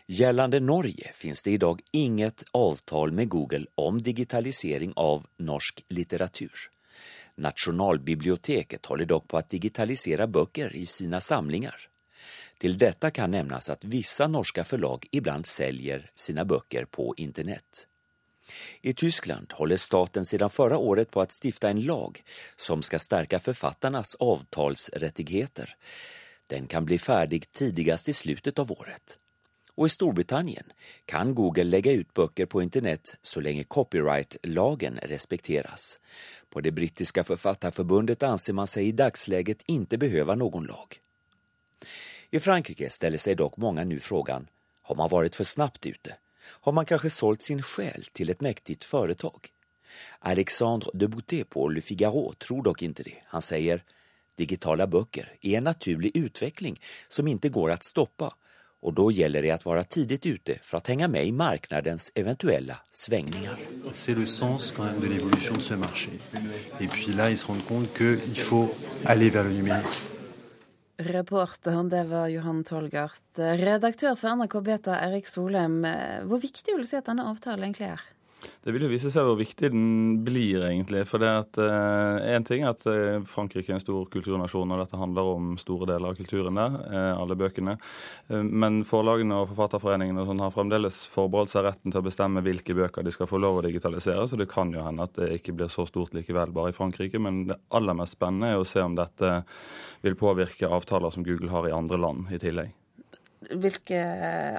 Gällande 0.07 0.61
Norge 0.61 1.13
finns 1.15 1.43
det 1.43 1.51
idag 1.51 1.81
inget 1.91 2.45
avtal 2.53 3.13
med 3.13 3.29
Google 3.29 3.67
om 3.75 4.03
digitalisering 4.03 4.93
av 4.97 5.27
norsk 5.37 5.85
litteratur. 5.89 6.53
Nationalbiblioteket 7.35 8.87
håller 8.87 9.05
dock 9.05 9.29
på 9.29 9.39
att 9.39 9.49
digitalisera 9.49 10.27
böcker 10.27 10.77
i 10.77 10.87
sina 10.87 11.21
samlingar. 11.21 11.89
Till 12.59 12.79
detta 12.79 13.11
kan 13.11 13.31
nämnas 13.31 13.71
att 13.71 13.85
vissa 13.85 14.29
norska 14.29 14.65
förlag 14.65 15.07
ibland 15.11 15.47
säljer 15.47 16.11
sina 16.15 16.45
böcker 16.45 16.85
på 16.85 17.15
internet. 17.17 17.87
I 18.81 18.95
Tyskland 18.95 19.53
håller 19.53 19.77
staten 19.77 20.25
sedan 20.25 20.51
förra 20.51 20.79
året 20.79 21.11
på 21.11 21.21
att 21.21 21.33
stifta 21.45 21.69
en 21.69 21.85
lag 21.85 22.23
som 22.57 22.83
ska 22.83 22.99
stärka 22.99 23.39
författarnas 23.41 24.15
avtalsrättigheter. 24.15 25.77
Den 26.47 26.67
kan 26.67 26.85
bli 26.85 26.99
färdig 26.99 27.53
tidigast 27.53 28.09
i 28.09 28.13
slutet 28.13 28.59
av 28.59 28.73
året. 28.73 29.19
Och 29.75 29.87
i 29.87 29.89
Storbritannien 29.89 30.65
kan 31.05 31.35
Google 31.35 31.65
lägga 31.65 31.93
ut 31.93 32.15
böcker 32.15 32.47
på 32.47 32.63
internet 32.63 33.17
så 33.23 33.41
länge 33.41 33.65
copyright-lagen 33.65 34.99
respekteras. 35.03 35.99
På 36.51 36.61
det 36.61 36.73
brittiska 36.73 37.25
författarförbundet 37.25 38.23
anser 38.23 38.53
man 38.53 38.67
sig 38.67 38.87
i 38.89 38.93
dagsläget 38.93 39.63
inte 39.67 39.99
behöva 39.99 40.35
någon 40.35 40.67
lag. 40.67 41.01
I 42.31 42.41
Frankrike 42.41 42.91
ställer 42.91 43.19
sig 43.19 43.35
dock 43.35 43.57
många 43.57 43.85
nu 43.85 44.01
frågan, 44.01 44.47
har 44.83 44.95
man 44.95 45.09
varit 45.09 45.37
för 45.37 45.45
snabbt 45.45 45.87
ute? 45.87 46.17
Har 46.45 46.73
man 46.73 46.87
kanske 46.87 47.11
sålt 47.11 47.43
sin 47.43 47.63
själ 47.63 48.05
till 48.13 48.31
ett 48.31 48.41
mäktigt 48.41 48.85
företag? 48.85 49.49
Alexandre 50.19 50.91
de 50.95 51.07
Boutet 51.07 51.51
på 51.51 51.69
Le 51.69 51.81
Figaro 51.81 52.33
tror 52.33 52.63
dock 52.63 52.83
inte 52.83 53.03
det. 53.03 53.17
Han 53.25 53.43
säger, 53.43 53.85
digitala 54.37 54.87
böcker 54.87 55.37
är 55.41 55.59
en 55.59 55.65
naturlig 55.65 56.17
utveckling 56.17 56.81
som 57.09 57.29
inte 57.29 57.49
går 57.49 57.71
att 57.71 57.85
stoppa 57.85 58.35
och 58.85 58.93
då 58.93 59.11
gäller 59.11 59.43
det 59.43 59.51
att 59.51 59.65
vara 59.65 59.85
tidigt 59.85 60.27
ute 60.27 60.59
för 60.63 60.77
att 60.77 60.87
hänga 60.87 61.09
med 61.09 61.27
i 61.27 61.33
marknadens 61.33 62.13
eventuella 62.15 62.77
svängningar. 62.91 63.57
C'est 63.93 64.15
le 64.21 64.27
sens 64.27 64.73
quand 64.73 64.87
même 64.87 65.01
de 65.01 65.07
l'évolution 65.07 65.55
de 65.55 65.61
ce 65.61 65.75
marché. 65.75 66.11
Et 66.81 66.91
puis 66.91 67.13
là, 67.17 67.31
ils 67.31 67.39
se 67.39 67.47
rendent 67.47 67.67
compte 67.69 67.89
qu'il 67.99 68.39
faut 68.39 68.69
aller 69.05 69.31
vers 69.31 69.45
le 69.45 69.53
numérique. 69.53 70.03
Reporter, 70.99 71.85
det 71.85 72.05
var 72.05 72.29
Johan 72.29 72.65
Tolgart. 72.65 73.25
Redaktør 73.37 74.15
for 74.15 74.37
NRK 74.37 74.61
Beta, 74.63 75.01
Erik 75.01 75.27
Solheim. 75.27 75.81
Hvor 76.29 76.39
viktig 76.39 76.75
vil 76.75 76.85
du 76.85 76.87
si 76.87 76.97
at 76.97 77.09
denne 77.09 77.25
avtalen 77.27 77.65
egentlig 77.65 77.89
er? 77.89 78.14
Det 78.65 78.73
vil 78.73 78.87
jo 78.87 78.91
vise 78.91 79.11
seg 79.13 79.27
hvor 79.27 79.37
viktig 79.39 79.71
den 79.73 79.87
blir, 80.25 80.63
egentlig. 80.67 81.05
For 81.09 81.23
det 81.23 81.31
at 81.31 81.59
Én 81.61 82.45
uh, 82.45 82.47
ting 82.47 82.65
er 82.65 82.73
at 82.73 82.87
uh, 82.89 83.25
Frankrike 83.29 83.73
er 83.73 83.79
en 83.79 83.83
stor 83.83 84.07
kulturnasjon, 84.13 84.75
og 84.75 84.83
dette 84.83 85.01
handler 85.01 85.31
om 85.35 85.55
store 85.61 85.89
deler 85.93 86.13
av 86.13 86.19
kulturen 86.19 86.61
der, 86.61 86.77
uh, 86.89 87.23
alle 87.23 87.37
bøkene. 87.39 87.77
men 88.29 88.83
forlagene 88.89 89.37
og 89.41 89.51
forfatterforeningene 89.51 90.23
og 90.23 90.29
sånn 90.29 90.43
har 90.43 90.53
fremdeles 90.55 91.01
forbeholdt 91.13 91.53
seg 91.53 91.67
retten 91.67 91.93
til 91.93 92.01
å 92.01 92.07
bestemme 92.07 92.43
hvilke 92.45 92.77
bøker 92.77 93.05
de 93.05 93.13
skal 93.15 93.29
få 93.29 93.41
lov 93.43 93.61
å 93.61 93.65
digitalisere, 93.67 94.27
så 94.29 94.39
det 94.41 94.49
kan 94.51 94.73
jo 94.73 94.85
hende 94.85 95.05
at 95.05 95.17
det 95.19 95.31
ikke 95.39 95.57
blir 95.59 95.73
så 95.73 95.87
stort 95.89 96.17
likevel 96.17 96.55
bare 96.55 96.73
i 96.73 96.77
Frankrike. 96.77 97.21
Men 97.21 97.45
det 97.51 97.61
aller 97.75 97.97
mest 97.99 98.17
spennende 98.19 98.55
er 98.55 98.63
å 98.63 98.69
se 98.69 98.83
om 98.83 98.97
dette 98.99 99.37
vil 100.05 100.17
påvirke 100.21 100.71
avtaler 100.71 101.13
som 101.15 101.27
Google 101.27 101.53
har 101.53 101.69
i 101.69 101.77
andre 101.77 102.01
land 102.01 102.33
i 102.33 102.41
tillegg 102.41 102.73
hvilke 103.51 103.99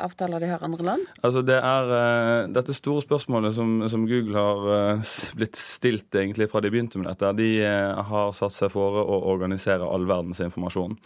avtaler 0.01 0.43
de 0.43 0.49
har 0.49 0.63
andre 0.65 0.85
land? 0.85 1.05
Altså 1.25 1.41
det 1.45 1.57
er 1.57 1.91
uh, 1.91 2.51
dette 2.53 2.75
store 2.75 3.03
spørsmålet 3.05 3.55
som, 3.55 3.77
som 3.91 4.05
Google 4.09 4.37
har 4.39 4.99
uh, 5.01 5.13
blitt 5.37 5.57
stilt 5.59 6.15
egentlig 6.15 6.47
fra 6.51 6.61
de 6.63 6.71
begynte 6.73 7.01
med 7.01 7.09
dette. 7.09 7.31
De 7.39 7.49
uh, 7.65 8.01
har 8.09 8.35
satt 8.37 8.55
seg 8.55 8.73
fore 8.73 9.03
å 9.03 9.19
organisere 9.33 9.87
all 9.87 10.07
verdens 10.09 10.41
informasjon. 10.45 10.97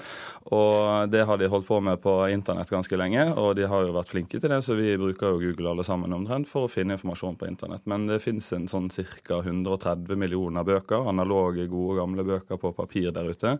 Og 0.55 1.11
det 1.11 1.23
har 1.29 1.39
de 1.39 1.49
holdt 1.51 1.67
på 1.69 1.79
med 1.83 2.01
på 2.03 2.15
internett 2.33 2.71
ganske 2.71 2.99
lenge, 2.99 3.27
og 3.37 3.53
de 3.59 3.67
har 3.69 3.85
jo 3.85 3.95
vært 3.95 4.11
flinke 4.11 4.39
til 4.39 4.51
det, 4.51 4.61
så 4.65 4.77
vi 4.77 4.95
bruker 4.99 5.33
jo 5.33 5.41
Google 5.43 5.73
alle 5.73 5.85
sammen 5.87 6.13
omtrent 6.15 6.49
for 6.49 6.67
å 6.67 6.71
finne 6.71 6.97
informasjon 6.97 7.37
på 7.39 7.49
internett. 7.49 7.85
Men 7.89 8.07
det 8.09 8.21
finnes 8.23 8.49
en 8.55 8.67
sånn 8.71 8.89
ca. 8.89 9.39
130 9.39 10.19
millioner 10.19 10.65
bøker, 10.67 11.07
analoge, 11.09 11.67
gode, 11.69 11.99
gamle 11.99 12.25
bøker 12.27 12.59
på 12.59 12.73
papir 12.77 13.11
der 13.15 13.29
ute. 13.29 13.55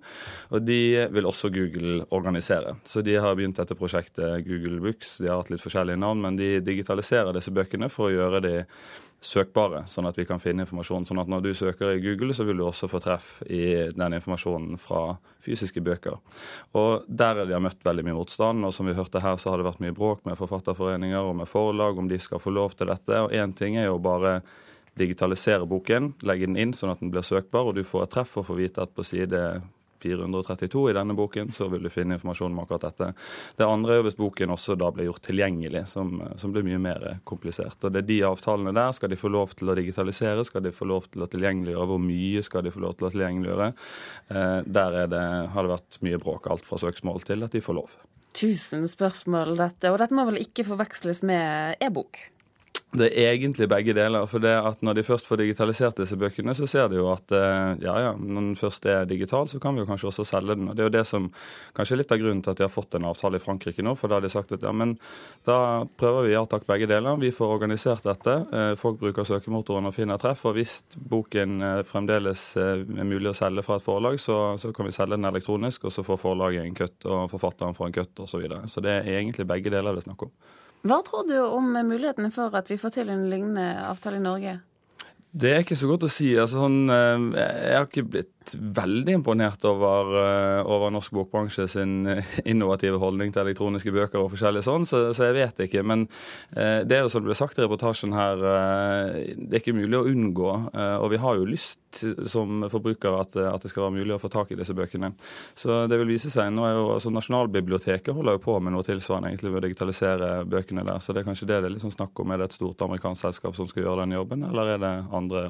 Og 0.50 0.64
de 0.66 0.82
vil 1.14 1.30
også 1.30 1.52
Google 1.54 2.04
organisere. 2.16 2.76
Så 2.84 3.04
de 3.06 3.16
har 3.20 3.38
begynt 3.38 3.60
dette 3.60 3.78
prosjektet 3.78 4.09
prosjektet 4.10 4.48
Google 4.48 4.80
Books. 4.80 5.18
De 5.18 5.28
har 5.28 5.38
hatt 5.38 5.50
litt 5.50 5.62
forskjellige 5.62 5.98
navn, 5.98 6.22
men 6.22 6.36
de 6.36 6.60
digitaliserer 6.60 7.34
disse 7.34 7.51
bøkene 7.51 7.89
for 7.89 8.10
å 8.10 8.13
gjøre 8.13 8.42
de 8.42 8.66
søkbare, 9.22 9.84
sånn 9.88 10.08
at 10.08 10.18
vi 10.18 10.25
kan 10.25 10.39
finne 10.39 10.63
informasjon. 10.63 11.06
Sånn 11.06 11.20
at 11.20 11.28
når 11.28 11.42
du 11.42 11.54
søker 11.54 11.92
i 11.92 12.00
Google, 12.00 12.34
så 12.34 12.46
vil 12.46 12.58
du 12.58 12.63
også 12.63 12.88
få 12.88 13.01
treff 13.04 13.42
i 13.50 13.92
den 13.92 14.13
informasjonen 14.16 14.78
fra 14.80 15.18
fysiske 15.44 15.82
bøker. 15.82 16.20
Og 16.74 17.04
der 17.08 17.36
har 17.36 17.46
de 17.46 17.60
møtt 17.60 17.84
veldig 17.84 18.06
mye 18.06 18.16
motstand, 18.16 18.63
og 18.63 18.74
som 18.74 18.88
vi 18.88 18.96
hørte 18.96 19.20
her, 19.20 19.36
så 19.38 19.51
har 19.51 19.60
det 19.60 19.68
vært 19.68 19.84
mye 19.84 19.96
bråk 19.96 20.24
med 20.25 20.39
forfatterforeninger 20.39 21.20
og 21.20 21.36
med 21.42 21.51
forlag 21.51 22.00
om 22.00 22.08
de 22.08 22.20
skal 22.20 22.39
få 22.39 22.56
lov 22.56 22.78
til 22.80 22.88
dette. 22.88 23.25
Og 23.25 23.36
én 23.36 23.56
ting 23.56 23.75
er 23.75 23.89
jo 23.89 24.00
bare 24.00 24.39
digitalisere 25.00 25.68
boken, 25.68 26.13
legge 26.28 26.48
den 26.48 26.58
inn 26.60 26.72
sånn 26.75 26.92
at 26.92 27.04
den 27.04 27.12
blir 27.12 27.24
søkbar, 27.24 27.68
og 27.68 27.75
du 27.75 27.84
får 27.88 28.08
et 28.08 28.16
treff 28.16 28.39
og 28.39 28.48
får 28.48 28.60
vite 28.60 28.88
at 28.88 28.96
på 28.96 29.04
side 29.04 29.44
432 30.01 30.84
i 30.89 30.96
denne 30.98 31.15
boken, 31.18 31.51
så 31.56 31.68
vil 31.72 31.86
du 31.86 31.91
finne 31.94 32.18
informasjon 32.18 32.53
om 32.53 32.62
akkurat 32.63 32.88
dette. 32.88 33.12
Det 33.60 33.68
andre 33.68 34.00
er 34.00 34.06
hvis 34.08 34.18
boken 34.20 34.53
også 34.56 34.77
da 34.79 34.91
blir 34.96 35.10
gjort 35.10 35.25
tilgjengelig, 35.29 35.86
som, 35.91 36.15
som, 36.39 36.53
blir 36.56 36.65
mye 36.68 36.82
mer 36.82 37.08
komplisert. 37.29 37.77
Og 37.84 37.94
det 37.94 38.03
er 38.03 38.10
de 38.10 38.20
avtalene 38.29 38.75
der. 38.75 38.94
Skal 38.98 39.13
de 39.13 39.20
få 39.20 39.32
lov 39.34 39.56
til 39.60 39.72
å 39.72 39.77
digitalisere? 39.77 40.46
Skal 40.48 40.65
de 40.65 40.75
få 40.75 40.88
lov 40.89 41.10
til 41.12 41.25
å 41.25 41.29
tilgjengeliggjøre? 41.32 41.89
Hvor 41.94 42.03
mye 42.03 42.44
skal 42.46 42.65
de 42.65 42.74
få 42.75 42.84
lov 42.86 42.98
til 43.00 43.10
å 43.10 43.13
tilgjengeliggjøre? 43.15 43.72
Eh, 44.36 44.58
der 44.79 45.00
det, 45.12 45.25
har 45.53 45.65
det 45.65 45.75
vært 45.75 46.01
mye 46.06 46.22
bråk, 46.22 46.50
alt 46.50 46.68
fra 46.68 46.82
søksmål 46.82 47.24
til 47.27 47.48
at 47.48 47.56
de 47.56 47.63
får 47.63 47.79
lov. 47.82 47.96
Tusen 48.39 48.86
spørsmål, 48.88 49.56
dette. 49.60 49.89
Og 49.91 49.98
dette 50.01 50.15
må 50.15 50.27
vel 50.29 50.41
ikke 50.44 50.68
forveksles 50.68 51.24
med 51.27 51.82
e-bok? 51.84 52.29
Det 52.89 53.05
er 53.13 53.36
egentlig 53.36 53.67
begge 53.69 53.93
deler. 53.93 54.25
for 54.25 54.39
det 54.41 54.50
at 54.50 54.81
Når 54.81 54.93
de 54.93 55.03
først 55.03 55.27
får 55.27 55.38
digitalisert 55.38 55.98
disse 55.98 56.17
bøkene, 56.17 56.55
så 56.55 56.65
ser 56.65 56.88
de 56.89 56.96
jo 56.96 57.12
at 57.13 57.31
eh, 57.31 57.77
ja, 57.86 57.93
ja, 58.01 58.13
når 58.17 58.41
den 58.41 58.55
først 58.55 58.86
er 58.86 59.05
digital, 59.05 59.48
så 59.48 59.60
kan 59.60 59.75
vi 59.75 59.81
jo 59.81 59.86
kanskje 59.86 60.08
også 60.10 60.25
selge 60.25 60.55
den. 60.55 60.69
og 60.69 60.75
Det 60.75 60.81
er 60.81 60.89
jo 60.89 60.98
det 60.98 61.05
som 61.05 61.27
kanskje 61.77 61.93
er 61.93 62.01
litt 62.01 62.12
av 62.12 62.17
grunnen 62.17 62.41
til 62.41 62.50
at 62.50 62.58
de 62.58 62.65
har 62.65 62.74
fått 62.74 62.96
en 62.98 63.05
avtale 63.05 63.38
i 63.38 63.43
Frankrike 63.43 63.86
nå. 63.86 63.93
For 63.93 64.10
da 64.10 64.17
har 64.17 64.25
de 64.25 64.29
sagt 64.34 64.51
at 64.51 64.65
ja, 64.65 64.72
men 64.74 64.98
da 65.46 65.86
prøver 66.01 66.25
vi 66.25 66.34
ja 66.34 66.41
takk 66.50 66.65
begge 66.65 66.89
deler. 66.89 67.22
Vi 67.22 67.29
får 67.29 67.53
organisert 67.60 68.08
dette. 68.10 68.38
Eh, 68.50 68.74
folk 68.74 68.98
bruker 69.03 69.27
søkemotoren 69.27 69.86
og 69.86 69.93
finner 69.93 70.17
treff. 70.17 70.48
Og 70.50 70.58
hvis 70.58 70.79
boken 70.98 71.62
eh, 71.62 71.81
fremdeles 71.86 72.55
er 72.58 72.81
mulig 72.89 73.29
å 73.29 73.38
selge 73.38 73.62
fra 73.67 73.77
et 73.77 73.86
forlag, 73.86 74.17
så, 74.17 74.58
så 74.58 74.74
kan 74.74 74.89
vi 74.89 74.96
selge 74.98 75.13
den 75.13 75.29
elektronisk, 75.29 75.86
og 75.86 75.93
så 75.93 76.01
får 76.08 76.24
forlaget 76.25 76.65
en 76.65 76.81
kutt, 76.81 77.05
og 77.05 77.29
forfatteren 77.29 77.77
får 77.77 77.91
en 77.91 78.00
kutt 78.01 78.24
osv. 78.25 78.34
Så, 78.34 78.41
videre. 78.41 78.65
så 78.72 78.81
det 78.81 78.98
er 78.98 79.13
egentlig 79.19 79.46
begge 79.46 79.69
deler 79.69 79.93
det 79.93 80.01
er 80.01 80.10
snakk 80.10 80.25
om. 80.25 80.34
Hva 80.88 81.02
tror 81.04 81.28
du 81.28 81.36
om 81.44 81.74
mulighetene 81.74 82.32
for 82.32 82.56
at 82.56 82.70
vi 82.72 82.80
får 82.80 82.96
til 82.96 83.12
en 83.12 83.28
lignende 83.32 83.68
avtale 83.84 84.20
i 84.20 84.24
Norge? 84.24 84.60
Det 85.30 85.52
er 85.52 85.64
ikke 85.64 85.78
så 85.78 85.90
godt 85.92 86.08
å 86.08 86.12
si. 86.12 86.32
Altså, 86.40 86.64
sånn, 86.64 86.90
eh, 86.90 87.26
jeg 87.38 87.76
har 87.76 87.88
ikke 87.90 88.08
blitt 88.16 88.32
veldig 88.58 89.18
imponert 89.20 89.63
over, 89.68 90.13
eh, 90.20 90.62
over, 90.65 90.91
norsk 90.94 91.13
bokbransje 91.15 91.68
sin 91.72 92.08
eh, 92.08 92.32
innovative 92.50 93.00
holdning 93.01 93.34
til 93.34 93.44
elektroniske 93.44 93.94
bøker 93.94 94.22
og 94.22 94.32
forskjellig 94.34 94.63
sånn, 94.65 94.88
så, 94.89 95.01
så, 95.15 95.29
jeg 95.29 95.38
vet 95.38 95.63
ikke. 95.68 95.84
Men 95.88 96.08
eh, 96.56 96.82
det 96.88 96.98
er 96.98 97.06
jo 97.06 97.12
som 97.13 97.24
det 97.24 97.32
ble 97.32 97.38
sagt 97.39 97.60
i 97.60 97.65
reportasjen 97.65 98.15
her, 98.15 98.39
det 98.39 99.53
er 99.53 99.62
ikke 99.62 99.77
mulig 99.77 100.00
å 100.00 100.06
unngå. 100.10 100.50
Og 101.03 101.08
vi 101.12 101.20
har 101.22 101.38
jo 101.38 101.48
lyst 101.48 102.01
som 102.29 102.65
forbrukere 102.70 103.22
at, 103.24 103.38
at, 103.50 103.63
det 103.63 103.72
skal 103.72 103.88
være 103.88 103.98
mulig 103.98 104.15
å 104.15 104.22
få 104.22 104.29
tak 104.32 104.51
i 104.53 104.58
disse 104.60 104.75
bøkene. 104.77 105.12
Så 105.58 105.84
det 105.89 105.98
vil 106.01 106.13
vise 106.13 106.32
seg. 106.34 106.51
Nå 106.53 106.65
er 106.68 106.75
jo, 106.77 106.86
altså 106.96 107.13
Nasjonalbiblioteket 107.13 108.13
holder 108.15 108.38
jo 108.38 108.44
på 108.44 108.58
med 108.63 108.75
noe 108.75 108.86
tilsvarende 108.86 109.32
egentlig 109.34 109.53
ved 109.53 109.62
å 109.62 109.65
digitalisere 109.68 110.29
bøkene 110.50 110.86
der. 110.88 111.01
Så 111.03 111.15
det 111.15 111.24
er 111.24 111.29
kanskje 111.29 111.50
det 111.50 111.62
det 111.63 111.72
er 111.72 111.75
liksom 111.77 111.94
snakk 111.94 112.22
om. 112.22 112.32
Er 112.32 112.41
det 112.41 112.50
et 112.50 112.60
stort 112.60 112.86
amerikansk 112.86 113.27
selskap 113.27 113.58
som 113.58 113.70
skal 113.70 113.86
gjøre 113.86 114.06
den 114.06 114.18
jobben, 114.20 114.46
eller 114.50 114.75
er 114.75 114.84
det 114.84 114.94
andre 115.15 115.50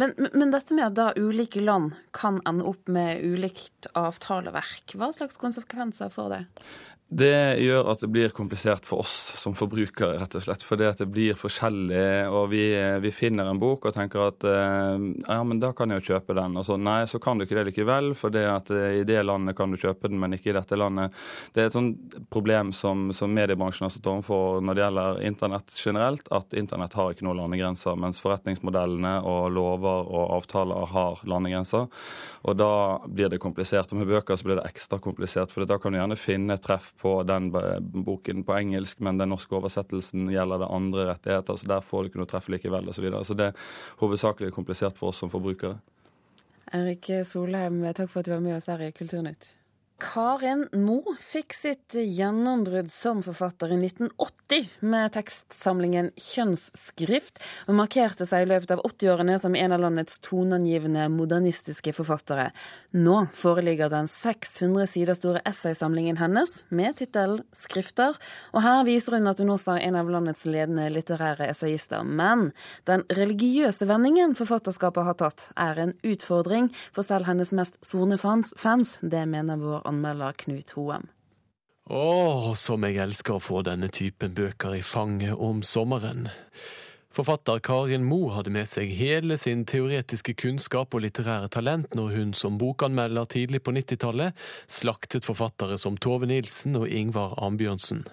men, 0.00 0.14
men, 0.32 0.50
dette 0.54 0.76
med 0.76 0.88
at 0.90 0.96
da 0.98 1.08
ulike 1.16 1.62
land 1.62 1.96
kan 2.16 2.40
ende 2.48 2.66
opp 2.68 2.90
med 2.92 3.22
ulikt 3.24 3.90
avtaleverk, 3.98 4.96
hva 4.98 5.12
slags 5.14 5.40
konsekvenser 5.40 6.12
får 6.12 6.32
det? 6.34 6.42
Det 7.12 7.60
gjør 7.60 7.90
at 7.92 8.00
det 8.00 8.08
blir 8.08 8.30
komplisert 8.32 8.86
for 8.88 9.02
oss 9.02 9.12
som 9.36 9.52
forbrukere, 9.56 10.16
rett 10.16 10.36
og 10.38 10.44
slett. 10.46 10.62
Fordi 10.64 10.86
at 10.88 11.00
det 11.02 11.10
blir 11.12 11.36
forskjellig, 11.36 12.04
og 12.32 12.46
vi, 12.54 12.62
vi 13.04 13.10
finner 13.12 13.50
en 13.50 13.60
bok 13.60 13.84
og 13.88 13.92
tenker 13.92 14.30
at 14.30 14.46
eh, 14.48 15.04
ja, 15.26 15.36
men 15.44 15.60
da 15.60 15.74
kan 15.76 15.92
jeg 15.92 16.00
jo 16.00 16.14
kjøpe 16.14 16.36
den. 16.38 16.56
Og 16.56 16.64
så 16.64 16.78
nei, 16.80 17.02
så 17.10 17.20
kan 17.20 17.36
du 17.36 17.44
ikke 17.44 17.58
det 17.58 17.66
likevel, 17.68 18.12
for 18.16 18.32
det 18.32 18.46
at 18.48 18.72
eh, 18.72 19.02
i 19.02 19.04
det 19.08 19.18
landet 19.28 19.58
kan 19.58 19.74
du 19.74 19.76
kjøpe 19.76 20.08
den, 20.08 20.22
men 20.22 20.38
ikke 20.38 20.54
i 20.54 20.56
dette 20.56 20.78
landet. 20.80 21.12
Det 21.52 21.64
er 21.64 21.68
et 21.68 21.76
sånt 21.76 22.16
problem 22.32 22.72
som, 22.76 23.10
som 23.12 23.36
mediebransjen 23.36 23.90
har 23.90 23.92
stått 23.92 24.08
overfor 24.14 24.64
når 24.64 24.78
det 24.78 24.84
gjelder 24.86 25.20
internett 25.28 25.76
generelt, 25.76 26.32
at 26.32 26.56
internett 26.56 26.96
har 26.96 27.12
ikke 27.12 27.28
noen 27.28 27.42
landegrenser, 27.42 28.00
mens 28.00 28.22
forretningsmodellene 28.24 29.18
og 29.28 29.50
lover 29.52 30.08
og 30.08 30.36
avtaler 30.38 30.88
har 30.94 31.20
landegrenser. 31.28 31.92
Og 32.48 32.56
da 32.56 32.72
blir 33.04 33.28
det 33.28 33.42
komplisert. 33.42 33.92
Og 33.92 34.00
med 34.00 34.08
bøker 34.08 34.40
så 34.40 34.48
blir 34.48 34.62
det 34.62 34.66
ekstra 34.72 34.96
komplisert, 35.02 35.52
for 35.52 35.68
da 35.68 35.76
kan 35.82 35.92
du 35.92 36.00
gjerne 36.00 36.18
finne 36.18 36.56
treff 36.62 36.92
på 37.02 37.14
den 37.26 37.50
boken 38.06 38.44
på 38.46 38.54
engelsk, 38.56 39.00
men 39.02 39.18
den 39.18 39.32
norske 39.34 39.56
oversettelsen 39.58 40.30
gjelder 40.30 40.62
det 40.62 40.70
andre 40.70 41.08
rettigheter, 41.12 41.58
så 41.58 41.72
der 41.74 41.86
får 41.86 42.04
du 42.04 42.12
ikke 42.12 42.22
noe 42.22 42.30
treff 42.30 42.46
likevel 42.52 42.88
osv. 42.88 43.00
Så, 43.00 43.06
videre. 43.06 43.24
så 43.26 43.38
det 43.38 43.48
er 43.50 43.64
hovedsakelig 44.02 44.54
komplisert 44.54 45.00
for 45.00 45.10
oss 45.10 45.22
som 45.22 45.32
forbrukere. 45.32 45.80
Erik 46.72 47.10
Solheim, 47.28 47.82
takk 47.92 48.08
for 48.12 48.22
at 48.22 48.30
du 48.30 48.36
var 48.36 48.44
med 48.44 48.56
oss 48.56 48.70
her 48.70 48.86
i 48.86 48.92
Kulturnytt. 48.94 49.52
Karin 50.02 50.64
Moe 50.74 51.14
fikk 51.22 51.54
sitt 51.54 51.94
gjennombrudd 51.94 52.90
som 52.90 53.20
forfatter 53.22 53.70
i 53.70 53.76
1980 53.78 54.82
med 54.90 55.12
tekstsamlingen 55.14 56.08
Kjønnsskrift, 56.18 57.38
og 57.70 57.76
markerte 57.78 58.26
seg 58.26 58.44
i 58.44 58.48
løpet 58.50 58.74
av 58.74 58.82
80-årene 58.88 59.38
som 59.40 59.54
en 59.56 59.74
av 59.76 59.82
landets 59.84 60.18
toneangivende 60.24 61.06
modernistiske 61.12 61.94
forfattere. 61.94 62.48
Nå 62.98 63.28
foreligger 63.36 63.92
den 63.92 64.10
600 64.10 64.90
sider 64.90 65.16
store 65.16 65.44
essaysamlingen 65.48 66.18
hennes 66.20 66.58
med 66.74 66.98
tittelen 66.98 67.44
Skrifter, 67.56 68.18
og 68.52 68.66
her 68.66 68.82
viser 68.88 69.16
hun 69.16 69.30
at 69.30 69.40
hun 69.40 69.54
også 69.54 69.76
er 69.76 69.86
en 69.86 70.00
av 70.02 70.10
landets 70.10 70.44
ledende 70.50 70.88
litterære 70.92 71.46
essayister. 71.52 72.02
Men 72.02 72.50
den 72.90 73.06
religiøse 73.12 73.86
vendingen 73.88 74.34
forfatterskapet 74.38 75.08
har 75.08 75.18
tatt, 75.22 75.48
er 75.54 75.78
en 75.86 75.96
utfordring 76.02 76.72
for 76.90 77.06
selv 77.06 77.30
hennes 77.30 77.54
mest 77.54 77.78
svorne 77.86 78.18
fans. 78.18 78.98
Det 79.00 79.24
mener 79.30 79.62
vår 79.62 79.91
anmelder 79.92 80.32
Knut 80.44 80.72
Hoem. 80.78 81.10
Å, 81.92 82.54
som 82.56 82.86
jeg 82.86 83.00
elsker 83.02 83.36
å 83.36 83.42
få 83.42 83.64
denne 83.66 83.90
typen 83.92 84.32
bøker 84.36 84.78
i 84.78 84.84
fanget 84.86 85.34
om 85.34 85.60
sommeren. 85.66 86.30
Forfatter 87.12 87.58
Karin 87.60 88.06
Moe 88.08 88.30
hadde 88.32 88.52
med 88.54 88.70
seg 88.70 88.94
hele 88.96 89.36
sin 89.36 89.66
teoretiske 89.68 90.32
kunnskap 90.40 90.94
og 90.96 91.02
litterære 91.04 91.50
talent 91.52 91.92
når 91.98 92.14
hun 92.14 92.32
som 92.38 92.56
bokanmelder 92.60 93.28
tidlig 93.34 93.60
på 93.66 93.74
90-tallet 93.76 94.38
slaktet 94.70 95.28
forfattere 95.28 95.76
som 95.76 95.98
Tove 96.00 96.30
Nilsen 96.30 96.78
og 96.80 96.88
Ingvar 96.88 97.36
Ambjørnsen. 97.42 98.06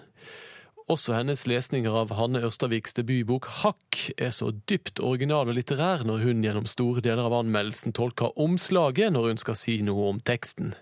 Også 0.90 1.14
hennes 1.14 1.46
lesninger 1.46 1.94
av 1.94 2.12
Hanne 2.18 2.42
Ørstaviks 2.44 2.98
debutbok 2.98 3.46
Hakk 3.62 4.02
er 4.18 4.34
så 4.34 4.50
dypt 4.68 5.00
original 5.00 5.48
og 5.48 5.56
litterær 5.56 6.02
når 6.04 6.26
hun 6.26 6.44
gjennom 6.44 6.68
store 6.68 7.00
deler 7.06 7.30
av 7.30 7.38
anmeldelsen 7.40 7.94
tolker 7.96 8.34
omslaget 8.34 9.14
når 9.14 9.30
hun 9.30 9.40
skal 9.40 9.56
si 9.56 9.78
noe 9.86 10.10
om 10.10 10.20
teksten 10.20 10.74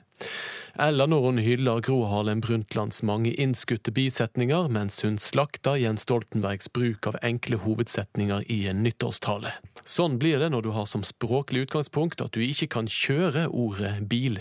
eller 0.77 1.09
når 1.11 1.25
hun 1.25 1.41
hyller 1.43 1.81
Gro 1.85 2.03
Harlem 2.11 2.41
Brundtlands 2.45 3.03
mange 3.07 3.33
innskutte 3.41 3.93
bisetninger, 3.95 4.69
mens 4.73 5.01
hun 5.05 5.19
slakter 5.23 5.79
Jens 5.81 6.05
Stoltenbergs 6.07 6.71
bruk 6.75 7.09
av 7.11 7.19
enkle 7.25 7.61
hovedsetninger 7.63 8.45
i 8.53 8.61
en 8.71 8.83
nyttårstale. 8.85 9.55
Sånn 9.89 10.19
blir 10.21 10.43
det 10.43 10.51
når 10.53 10.67
du 10.67 10.71
har 10.77 10.89
som 10.91 11.07
språklig 11.07 11.67
utgangspunkt 11.69 12.21
at 12.25 12.35
du 12.37 12.43
ikke 12.45 12.71
kan 12.79 12.91
kjøre 12.93 13.47
ordet 13.49 13.95
bil, 14.11 14.41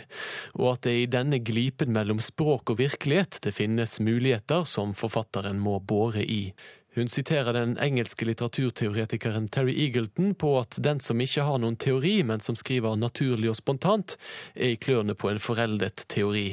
og 0.57 0.73
at 0.73 0.87
det 0.87 0.93
er 0.93 1.03
i 1.03 1.11
denne 1.17 1.39
glipen 1.39 1.93
mellom 1.95 2.19
språk 2.23 2.73
og 2.73 2.81
virkelighet 2.81 3.39
det 3.45 3.55
finnes 3.55 3.99
muligheter 4.03 4.67
som 4.67 4.95
forfatteren 4.97 5.61
må 5.63 5.79
bore 5.79 6.25
i. 6.25 6.51
Hun 6.97 7.09
siterer 7.13 7.53
den 7.53 7.75
engelske 7.77 8.25
litteraturteoretikeren 8.25 9.51
Terry 9.53 9.75
Eagleton 9.83 10.31
på 10.33 10.55
at 10.57 10.79
den 10.81 10.97
som 10.99 11.21
ikke 11.21 11.43
har 11.45 11.59
noen 11.61 11.75
teori, 11.77 12.23
men 12.25 12.41
som 12.41 12.57
skriver 12.57 12.97
naturlig 12.97 13.51
og 13.51 13.59
spontant, 13.59 14.15
er 14.55 14.73
i 14.73 14.79
klørne 14.81 15.13
på 15.13 15.29
en 15.29 15.37
foreldet 15.37 16.07
teori. 16.09 16.47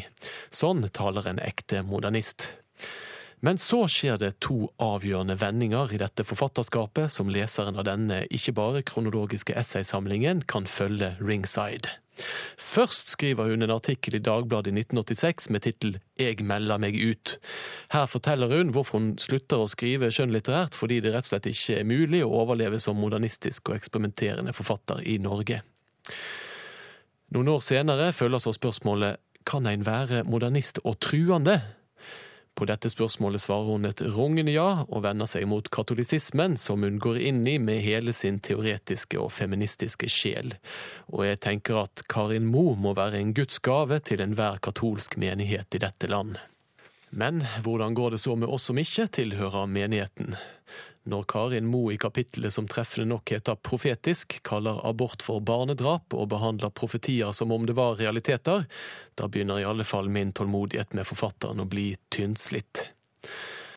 Sånn 0.53 0.85
taler 0.93 1.31
en 1.31 1.41
ekte 1.41 1.81
modernist. 1.89 2.51
Men 3.45 3.59
så 3.61 3.83
skjer 3.93 4.17
det 4.23 4.31
to 4.41 4.71
avgjørende 4.81 5.35
vendinger 5.37 5.91
i 5.93 5.99
dette 6.01 6.25
forfatterskapet 6.25 7.13
som 7.13 7.29
leseren 7.29 7.77
av 7.77 7.85
denne 7.85 8.23
ikke 8.33 8.55
bare 8.57 8.81
kronologiske 8.89 9.53
essaysamlingen 9.61 10.41
kan 10.49 10.65
følge 10.71 11.11
ringside. 11.21 11.93
Først 12.57 13.11
skriver 13.13 13.51
hun 13.51 13.67
en 13.67 13.75
artikkel 13.75 14.17
i 14.17 14.23
Dagbladet 14.23 14.71
i 14.71 14.81
1986 14.81 15.51
med 15.51 15.65
tittel 15.67 15.99
Jeg 16.17 16.41
melder 16.47 16.81
meg 16.81 16.97
ut. 16.97 17.35
Her 17.93 18.07
forteller 18.09 18.49
hun 18.55 18.73
hvorfor 18.73 19.03
hun 19.03 19.13
slutter 19.21 19.61
å 19.61 19.69
skrive 19.69 20.13
skjønnlitterært 20.15 20.79
fordi 20.79 21.03
det 21.05 21.13
rett 21.13 21.29
og 21.29 21.35
slett 21.35 21.53
ikke 21.53 21.81
er 21.83 21.89
mulig 21.91 22.25
å 22.25 22.33
overleve 22.41 22.81
som 22.81 22.97
modernistisk 22.97 23.69
og 23.69 23.77
eksperimenterende 23.77 24.57
forfatter 24.57 25.05
i 25.05 25.19
Norge. 25.21 25.61
Noen 27.35 27.57
år 27.59 27.65
senere 27.67 28.13
følger 28.17 28.41
så 28.41 28.57
spørsmålet 28.57 29.21
kan 29.45 29.67
en 29.69 29.85
være 29.85 30.23
modernist 30.25 30.81
og 30.87 31.03
truende? 31.05 31.59
På 32.55 32.67
dette 32.71 32.87
spørsmålet 32.91 33.43
svarer 33.43 33.67
hun 33.73 33.89
et 33.89 34.01
rungende 34.15 34.53
ja, 34.55 34.85
og 34.87 35.03
vender 35.03 35.27
seg 35.27 35.49
mot 35.51 35.67
katolisismen, 35.75 36.55
som 36.61 36.87
hun 36.87 37.01
går 37.03 37.19
inn 37.19 37.43
i 37.51 37.57
med 37.59 37.83
hele 37.83 38.15
sin 38.15 38.39
teoretiske 38.39 39.19
og 39.19 39.33
feministiske 39.35 40.07
sjel. 40.11 40.55
Og 41.11 41.27
jeg 41.27 41.41
tenker 41.43 41.83
at 41.83 42.05
Karin 42.11 42.47
Moe 42.47 42.77
må 42.79 42.95
være 42.95 43.19
en 43.19 43.35
Guds 43.35 43.59
gave 43.59 43.99
til 44.07 44.23
enhver 44.23 44.63
katolsk 44.63 45.19
menighet 45.19 45.75
i 45.75 45.83
dette 45.83 46.11
land. 46.11 46.39
Men 47.11 47.43
hvordan 47.63 47.95
går 47.95 48.15
det 48.15 48.23
så 48.23 48.35
med 48.39 48.51
oss 48.51 48.71
som 48.71 48.79
ikke 48.79 49.09
tilhører 49.19 49.67
menigheten? 49.71 50.35
Når 51.05 51.27
Karin 51.29 51.67
Moe 51.69 51.93
i 51.93 51.99
kapittelet 52.01 52.55
som 52.55 52.69
treffende 52.71 53.11
nok 53.11 53.29
heter 53.35 53.59
Profetisk, 53.61 54.39
kaller 54.47 54.81
abort 54.89 55.21
for 55.25 55.45
barnedrap 55.45 56.17
og 56.17 56.31
behandler 56.33 56.73
profetier 56.73 57.35
som 57.37 57.53
om 57.53 57.67
det 57.69 57.77
var 57.77 57.99
realiteter, 58.01 58.65
da 59.13 59.29
begynner 59.29 59.61
i 59.61 59.67
alle 59.69 59.85
fall 59.85 60.09
min 60.09 60.33
tålmodighet 60.33 60.97
med 60.97 61.05
forfatteren 61.11 61.61
å 61.61 61.69
bli 61.69 61.91
tynnslitt. 62.15 62.87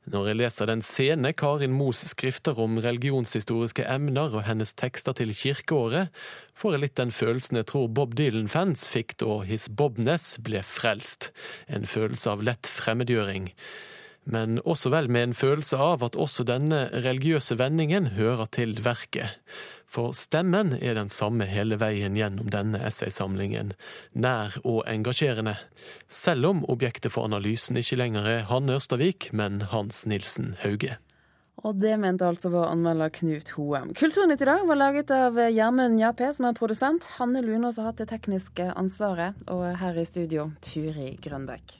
Når 0.08 0.30
jeg 0.30 0.38
leser 0.40 0.70
den 0.70 0.82
scene 0.88 1.34
Karin 1.36 1.74
Moes 1.76 2.06
skrifter 2.08 2.56
om 2.64 2.78
religionshistoriske 2.80 3.84
emner 3.92 4.32
og 4.32 4.46
hennes 4.48 4.72
tekster 4.80 5.18
til 5.20 5.34
kirkeåret, 5.36 6.14
får 6.56 6.78
jeg 6.78 6.84
litt 6.86 6.96
den 6.96 7.12
følelsen 7.12 7.60
jeg 7.60 7.68
tror 7.74 7.92
Bob 7.92 8.16
Dylan-fans 8.16 8.88
fikk 8.94 9.18
da 9.20 9.42
His 9.50 9.68
Bobness 9.68 10.38
ble 10.40 10.64
frelst. 10.64 11.34
En 11.68 11.84
følelse 11.84 12.38
av 12.38 12.48
lett 12.48 12.72
fremmedgjøring. 12.72 13.52
Men 14.28 14.60
også 14.68 14.92
vel 14.92 15.08
med 15.08 15.30
en 15.30 15.38
følelse 15.38 15.80
av 15.80 16.04
at 16.04 16.20
også 16.20 16.44
denne 16.48 16.88
religiøse 16.92 17.56
vendingen 17.60 18.12
hører 18.18 18.50
til 18.52 18.76
verket. 18.84 19.40
For 19.88 20.12
stemmen 20.12 20.74
er 20.84 20.98
den 20.98 21.08
samme 21.08 21.48
hele 21.48 21.78
veien 21.80 22.18
gjennom 22.20 22.52
denne 22.52 22.82
essaysamlingen, 22.90 23.72
nær 24.12 24.60
og 24.68 24.82
engasjerende, 24.92 25.56
selv 26.12 26.52
om 26.52 26.66
objektet 26.68 27.16
for 27.16 27.30
analysen 27.30 27.80
ikke 27.80 28.00
lenger 28.04 28.28
er 28.28 28.48
Hanne 28.52 28.76
Ørstavik, 28.76 29.32
men 29.32 29.62
Hans 29.72 30.04
Nilsen 30.06 30.58
Hauge. 30.66 31.00
Og 31.66 31.80
det 31.82 31.96
mente 31.98 32.28
altså 32.28 32.52
vår 32.54 32.68
anmelder 32.70 33.10
Knut 33.16 33.50
Hoem. 33.56 33.96
Kulturnytt 33.98 34.44
i 34.44 34.50
dag 34.52 34.68
var 34.68 34.78
laget 34.78 35.16
av 35.16 35.40
Gjermund 35.40 35.98
Jappé, 36.04 36.30
som 36.36 36.52
er 36.52 36.60
produsent. 36.60 37.08
Hanne 37.18 37.42
Lunås 37.42 37.80
har 37.82 37.90
hatt 37.90 38.04
det 38.04 38.12
tekniske 38.12 38.70
ansvaret, 38.76 39.40
og 39.50 39.66
her 39.82 39.98
i 39.98 40.06
studio 40.06 40.52
Turi 40.62 41.16
Grønbæk. 41.24 41.80